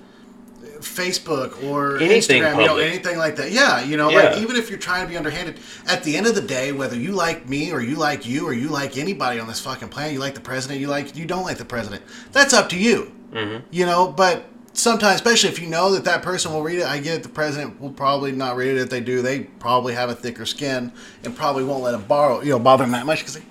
[0.80, 3.52] Facebook or Anything Instagram, you know, anything like that.
[3.52, 4.30] Yeah, you know, Yeah.
[4.30, 6.96] like even if you're trying to be underhanded, at the end of the day, whether
[6.96, 10.14] you like me or you like you or you like anybody on this fucking planet,
[10.14, 13.12] you like the president, you like you don't like the president, that's up to you.
[13.32, 13.66] Mm-hmm.
[13.72, 17.00] You know, but sometimes, especially if you know that that person will read it, I
[17.00, 18.78] get it, the president will probably not read it.
[18.78, 20.92] If they do, they probably have a thicker skin
[21.24, 23.44] and probably won't let it borrow, you know, bother them that much because they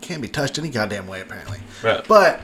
[0.00, 1.58] can't be touched any goddamn way, apparently.
[1.82, 2.06] Right.
[2.06, 2.40] But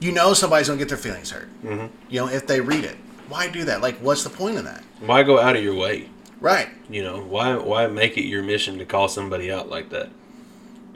[0.00, 1.48] you know somebody's gonna get their feelings hurt.
[1.62, 1.86] Mm-hmm.
[2.08, 2.96] You know, if they read it,
[3.28, 3.80] why do that?
[3.80, 4.82] Like, what's the point of that?
[5.00, 6.08] Why go out of your way?
[6.40, 6.68] Right.
[6.88, 10.10] You know, why why make it your mission to call somebody out like that?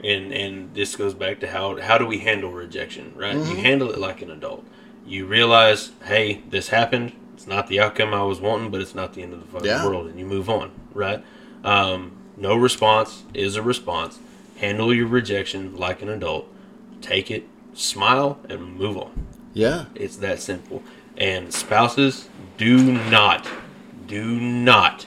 [0.03, 3.35] And and this goes back to how how do we handle rejection, right?
[3.35, 4.65] You handle it like an adult.
[5.05, 7.11] You realize, hey, this happened.
[7.33, 9.67] It's not the outcome I was wanting, but it's not the end of the fucking
[9.67, 9.85] Yeah.
[9.85, 11.21] world, and you move on, right?
[11.63, 14.19] Um, no response is a response.
[14.57, 16.47] Handle your rejection like an adult.
[17.01, 19.27] Take it, smile, and move on.
[19.53, 19.85] Yeah.
[19.95, 20.83] It's that simple.
[21.17, 23.47] And spouses, do not,
[24.07, 25.05] do not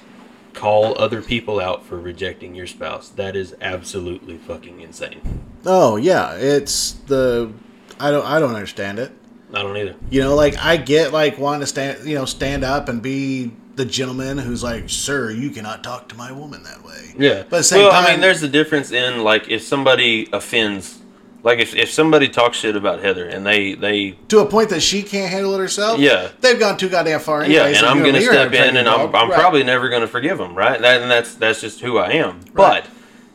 [0.53, 3.09] call other people out for rejecting your spouse.
[3.11, 5.43] That is absolutely fucking insane.
[5.65, 7.53] Oh yeah, it's the
[8.01, 9.13] I don't I don't understand it.
[9.53, 9.95] I don't either.
[10.11, 13.53] You know, like I get like wanting to stand, you know, stand up and be
[13.77, 17.45] the gentleman who's like, "Sir, you cannot talk to my woman that way." Yeah.
[17.49, 20.29] But at the same well, time, I mean, there's a difference in like if somebody
[20.33, 20.99] offends,
[21.47, 24.81] like if, if somebody talks shit about Heather and they they to a point that
[24.81, 26.01] she can't handle it herself.
[26.01, 26.31] Yeah.
[26.41, 27.43] they've gone too goddamn far.
[27.43, 29.15] Anyway, yeah, and so I'm gonna know, you're step in and I'm.
[29.15, 29.39] I'm Right.
[29.39, 30.81] probably never gonna forgive them, right?
[30.81, 32.41] That, and that's that's just who I am.
[32.53, 32.83] Right.
[32.83, 32.87] But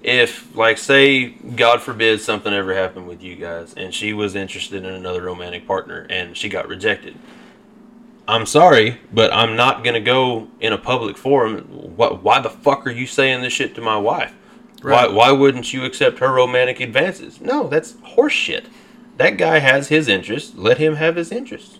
[0.04, 4.84] if like say God forbid something ever happened with you guys and she was interested
[4.84, 7.16] in another romantic partner and she got rejected.
[8.28, 11.60] I'm sorry, but I'm not gonna go in a public forum.
[11.96, 12.22] What?
[12.24, 14.34] Why the fuck are you saying this shit to my wife?
[14.82, 15.10] Right.
[15.10, 15.14] Why?
[15.14, 17.40] Why wouldn't you accept her romantic advances?
[17.40, 18.66] No, that's horseshit.
[19.18, 20.56] That guy has his interests.
[20.56, 21.80] Let him have his interests.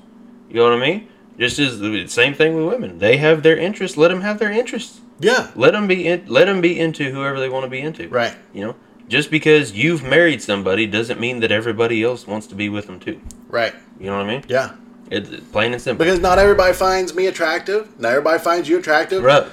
[0.50, 1.08] You know what I mean?
[1.40, 3.00] Just as the same thing with women.
[3.00, 3.98] They have their interests.
[3.98, 5.02] Let them have their interests.
[5.20, 5.50] Yeah.
[5.56, 6.08] Let them be.
[6.08, 8.08] In, let them be into whoever they want to be into.
[8.10, 8.36] Right.
[8.54, 8.76] You know,
[9.08, 13.00] just because you've married somebody doesn't mean that everybody else wants to be with them
[13.00, 13.20] too.
[13.48, 13.74] Right.
[14.00, 14.46] You know what I mean?
[14.48, 14.76] Yeah.
[15.10, 16.06] It's plain and simple.
[16.06, 18.00] Because not everybody finds me attractive.
[18.00, 19.24] Not everybody finds you attractive.
[19.24, 19.46] Right.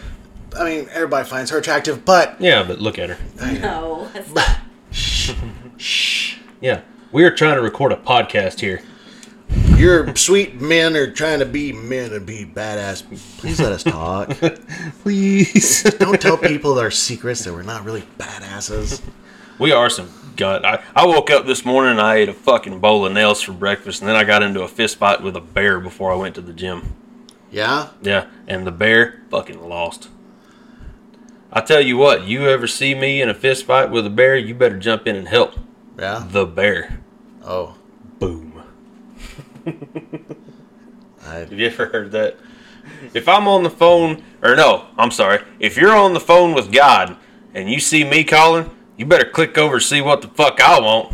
[0.58, 3.18] I mean, everybody finds her attractive, but Yeah, but look at her.
[3.60, 4.58] No, that's not.
[6.60, 6.80] Yeah,
[7.12, 8.82] we are trying to record a podcast here.
[9.76, 13.04] your sweet men are trying to be men and be badass.
[13.38, 14.30] Please let us talk.
[15.02, 15.84] Please.
[15.98, 19.00] Don't tell people their secrets that we're not really badasses.
[19.58, 20.64] We are some gut.
[20.64, 23.52] I, I woke up this morning and I ate a fucking bowl of nails for
[23.52, 26.34] breakfast, and then I got into a fist fight with a bear before I went
[26.34, 26.94] to the gym.
[27.50, 27.90] Yeah.
[28.02, 30.08] Yeah, and the bear fucking lost.
[31.52, 34.36] I tell you what, you ever see me in a fist fight with a bear,
[34.36, 35.54] you better jump in and help
[35.98, 36.24] Yeah.
[36.30, 37.00] the bear.
[37.44, 37.76] Oh.
[38.18, 38.62] Boom.
[41.22, 42.36] Have you ever heard that?
[43.14, 45.40] If I'm on the phone, or no, I'm sorry.
[45.60, 47.16] If you're on the phone with God
[47.54, 51.12] and you see me calling, you better click over see what the fuck I want.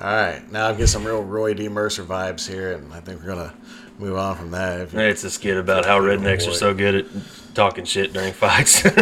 [0.00, 0.42] all right.
[0.50, 1.68] Now I've got some real Roy D.
[1.68, 3.54] Mercer vibes here, and I think we're gonna
[4.00, 4.80] move on from that.
[4.80, 7.06] If It's a skit about how rednecks are so good at
[7.54, 8.82] talking shit during fights.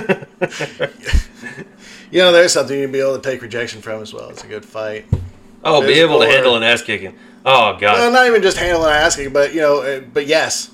[2.11, 4.31] You know, there's something you'd be able to take rejection from as well.
[4.31, 5.05] It's a good fight.
[5.63, 7.19] oh, be able to handle an ass kicking.
[7.45, 8.13] Oh Well, god.
[8.15, 10.69] not even just handling kicking, but you know, uh, but yes,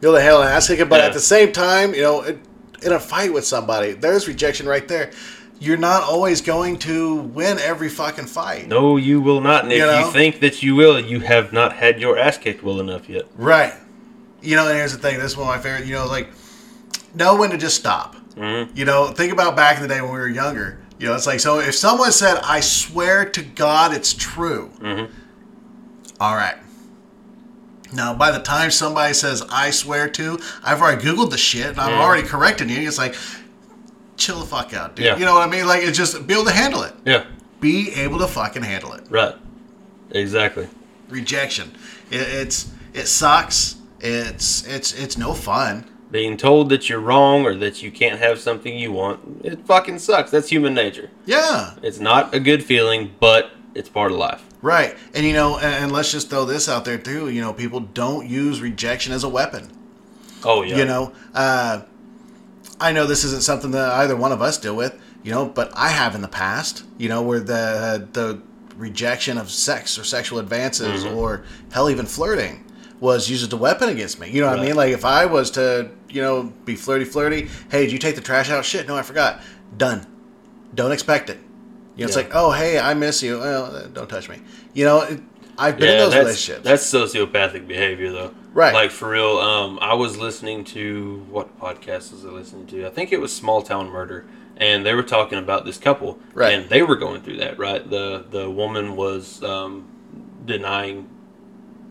[0.00, 0.88] be able to handle an ass kicking.
[0.88, 1.06] But Yeah.
[1.06, 5.10] at the same time, you know, in a fight with somebody, there's rejection right there.
[5.58, 8.68] You're not always going to win every fucking fight.
[8.68, 9.64] No, you will not.
[9.64, 12.62] And if You you, think that you will, you have not had your ass kicked
[12.62, 13.24] well enough yet.
[13.36, 13.72] Right.
[14.42, 15.16] You know, and here's the thing.
[15.18, 15.86] This is one of my favorite.
[15.86, 16.28] You know, like
[17.14, 18.16] know when to just stop.
[18.36, 18.68] Mhm.
[18.76, 20.78] You know, think about back in the day when we were younger.
[20.98, 21.58] You know, it's like so.
[21.58, 25.08] If someone said, "I swear to God, it's true," Mhm.
[26.20, 26.56] all right.
[27.92, 31.80] Now, by the time somebody says "I swear to," I've already googled the shit and
[31.80, 32.86] I'm already correcting you.
[32.86, 33.14] It's like,
[34.16, 35.06] chill the fuck out, dude.
[35.06, 35.16] Yeah.
[35.16, 35.66] You know what I mean?
[35.66, 36.94] Like, it's just be able to handle it.
[37.04, 37.26] Yeah.
[37.60, 39.06] Be able to fucking handle it.
[39.10, 39.34] Right.
[40.10, 40.68] Exactly.
[41.08, 41.72] Rejection.
[42.10, 43.76] It, it's it sucks.
[44.00, 45.84] It's it's it's no fun.
[46.10, 49.98] Being told that you're wrong or that you can't have something you want, it fucking
[49.98, 50.30] sucks.
[50.30, 51.10] That's human nature.
[51.24, 51.74] Yeah.
[51.82, 54.44] It's not a good feeling, but it's part of life.
[54.62, 54.96] Right.
[55.14, 57.28] And you know, and, and let's just throw this out there too.
[57.28, 59.70] You know, people don't use rejection as a weapon.
[60.44, 60.76] Oh yeah.
[60.76, 61.82] You know, uh,
[62.80, 64.98] I know this isn't something that either one of us deal with.
[65.22, 66.84] You know, but I have in the past.
[66.98, 68.40] You know, where the the
[68.76, 71.16] rejection of sex or sexual advances Mm-hmm.
[71.16, 72.62] or hell even flirting
[73.00, 74.30] was used as a weapon against me.
[74.30, 74.74] You know what I mean?
[74.76, 78.20] Like if I was to, you know, be flirty flirty, hey, did you take the
[78.20, 78.64] trash out?
[78.64, 79.40] Shit, no, I forgot.
[79.76, 80.06] Done.
[80.74, 81.38] Don't expect it.
[81.96, 83.38] You know, it's like, oh, hey, I miss you.
[83.38, 84.40] Well, don't touch me.
[84.74, 85.20] You know, it,
[85.58, 86.64] I've been in those that's, relationships.
[86.64, 88.34] that's sociopathic behavior, though.
[88.56, 88.72] Right.
[88.72, 89.36] Like for real.
[89.36, 92.86] Um, I was listening to what podcast was I listening to?
[92.86, 94.24] I think it was Small Town Murder,
[94.56, 96.54] and they were talking about this couple, Right.
[96.54, 97.88] And they were going through that, right?
[97.88, 99.86] The the woman was um,
[100.46, 101.06] denying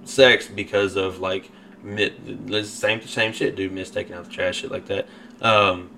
[0.06, 1.52] sex because of like
[1.84, 5.08] the same same shit, dude, miss taking out the trash, shit like that.
[5.42, 5.92] Um,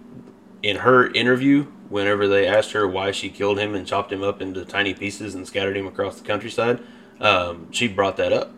[0.62, 4.42] in her interview, whenever they asked her why she killed him and chopped him up
[4.42, 6.82] into tiny pieces and scattered him across the countryside,
[7.22, 8.52] um, she brought that up.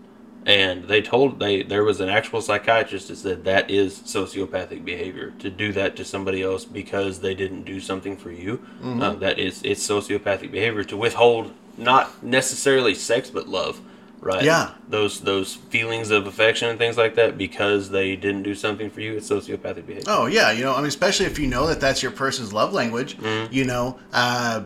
[0.50, 5.32] And they told they there was an actual psychiatrist that said that is sociopathic behavior
[5.38, 8.60] to do that to somebody else because they didn't do something for you.
[8.84, 13.80] Uh, that is it's sociopathic behavior to withhold not necessarily sex but love,
[14.22, 14.44] right?
[14.44, 14.74] Yeah.
[14.88, 19.02] Those those feelings of affection and things like that because they didn't do something for
[19.02, 19.18] you.
[19.18, 20.06] It's sociopathic behavior.
[20.08, 22.74] Oh yeah, you know, I mean, especially if you know that that's your person's love
[22.74, 23.18] language.
[23.18, 23.54] Mm-hmm.
[23.54, 24.64] You know, uh,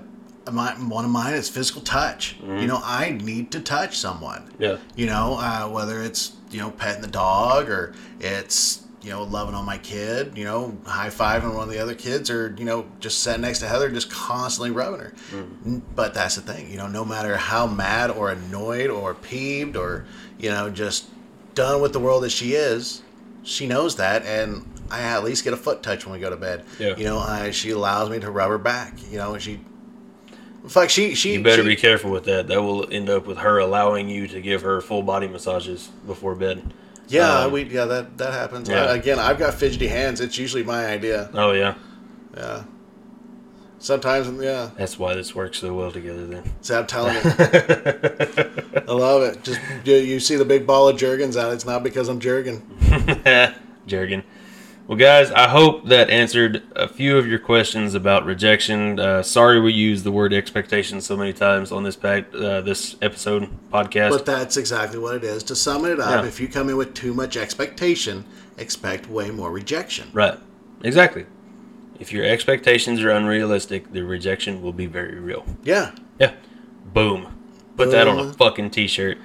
[0.51, 2.37] my, one of mine is physical touch.
[2.41, 2.57] Mm-hmm.
[2.57, 4.51] You know, I need to touch someone.
[4.59, 4.77] Yeah.
[4.95, 9.55] You know, uh, whether it's you know petting the dog or it's you know loving
[9.55, 10.37] on my kid.
[10.37, 13.59] You know, high fiving one of the other kids, or you know just sitting next
[13.59, 15.13] to Heather, just constantly rubbing her.
[15.33, 16.69] N- But that's the thing.
[16.69, 20.05] You know, no matter how mad or annoyed or peeved or
[20.39, 21.05] you know just
[21.55, 23.01] done with the world as she is,
[23.43, 26.35] she knows that, and I at least get a foot touch when we go to
[26.35, 26.65] bed.
[26.79, 26.95] Yeah.
[26.97, 28.93] You know, I, she allows me to rub her back.
[29.11, 29.59] You know, and she.
[30.67, 31.33] Fuck, she she.
[31.33, 32.47] You better she- be careful with that.
[32.47, 36.35] That will end up with her allowing you to give her full body massages before
[36.35, 36.73] bed.
[37.09, 38.69] Yeah, Um, we yeah that that happens.
[38.69, 38.85] yeah.
[38.85, 40.21] I- again, I've got fidgety hands.
[40.21, 41.29] It's usually my idea.
[41.33, 41.75] Oh yeah,
[42.35, 42.63] Yeah.
[43.79, 44.69] Sometimes, yeah.
[44.77, 46.25] that's why this works so well together.
[46.25, 46.43] Then.
[46.61, 49.43] So I'm telling you, I love it.
[49.43, 51.51] Just you, you see the big ball of Jergens out.
[51.51, 52.61] It's not because I'm Jergen.
[53.87, 54.23] Jergen.
[54.93, 58.99] Well, guys, I hope that answered a few of your questions about rejection.
[58.99, 62.95] Uh, sorry we used the word expectation so many times on this pack, uh, this
[63.01, 64.11] episode podcast.
[64.11, 65.41] But that's exactly what it is.
[65.45, 66.27] To sum it up, Yeah.
[66.27, 68.23] if you come in with too much expectation,
[68.59, 70.09] expect way more rejection.
[70.13, 70.37] right,
[70.83, 71.25] exactly.
[71.99, 75.43] If your expectations are unrealistic, the rejection will be very real.
[75.63, 75.93] Yeah.
[76.19, 76.33] Yeah.
[76.93, 77.33] Boom.
[77.77, 79.17] Put that on a fucking t-shirt.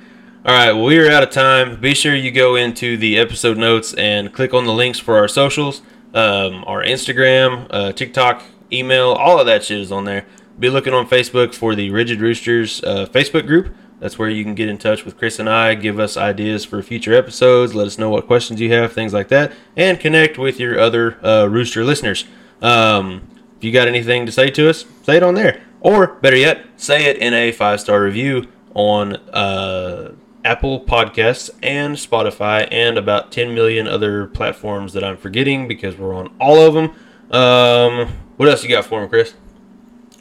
[0.49, 1.79] All right, well, we are out of time.
[1.79, 5.29] Be sure you go into the episode notes and click on the links for our
[5.29, 5.83] socials,
[6.15, 8.43] um, our Instagram, uh, TikTok,
[8.73, 10.25] email, all of that shit is on there.
[10.59, 13.75] Be looking on Facebook for the Rigid Roosters uh, Facebook group.
[14.01, 16.83] That's where you can get in touch with Chris and I, give us ideas for
[16.83, 20.59] future episodes, let us know what questions you have, things like that, and connect with
[20.59, 22.25] your other uh, Rooster listeners.
[22.63, 23.29] Um,
[23.59, 25.61] if you got anything to say to us, say it on there.
[25.83, 30.15] Or, better yet, say it in a five star review on uh,
[30.45, 36.15] Apple Podcasts and Spotify and about 10 million other platforms that I'm forgetting because we're
[36.15, 36.95] on all of them.
[37.31, 39.35] Um, what else you got for me, Chris?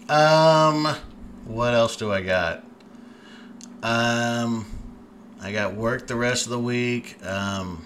[0.10, 0.86] Um,
[1.46, 2.64] what else do I got?
[3.84, 4.66] Um,
[5.42, 7.24] I got work the rest of the week.
[7.26, 7.86] Um,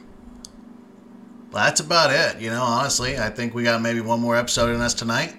[1.51, 2.41] that's about it.
[2.41, 5.35] You know, honestly, I think we got maybe one more episode in us tonight.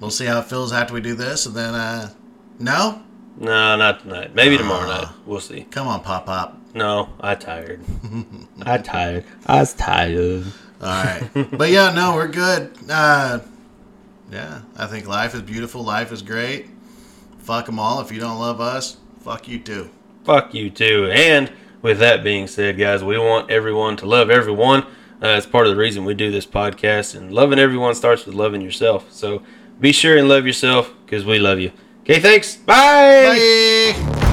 [0.00, 2.10] We'll see how it feels after we do this, and then, uh,
[2.58, 3.02] no,
[3.38, 4.34] No, not tonight.
[4.34, 5.00] Maybe tomorrow Ah.
[5.02, 5.08] night.
[5.26, 5.62] We'll see.
[5.70, 6.58] come on, pop pop.
[6.74, 7.80] No, I tired.
[8.62, 9.24] I tired.
[9.46, 10.44] I was tired.
[10.80, 12.72] All right, but yeah, no, we're good.
[12.90, 13.38] Uh,
[14.30, 15.84] yeah, I think life is beautiful.
[15.84, 16.68] Life is great.
[17.38, 18.00] Fuck them all.
[18.00, 19.90] If you don't love us, fuck you too.
[20.24, 21.10] Fuck you too.
[21.12, 21.52] And
[21.82, 24.82] with that being said, guys, we want everyone to love everyone.
[25.22, 27.14] Uh, it's part of the reason we do this podcast.
[27.16, 29.10] And loving everyone starts with loving yourself.
[29.12, 29.42] So
[29.80, 31.70] be sure and love yourself because we love you.
[32.02, 32.56] Okay, thanks.
[32.56, 33.94] Bye.
[33.94, 34.28] Bye.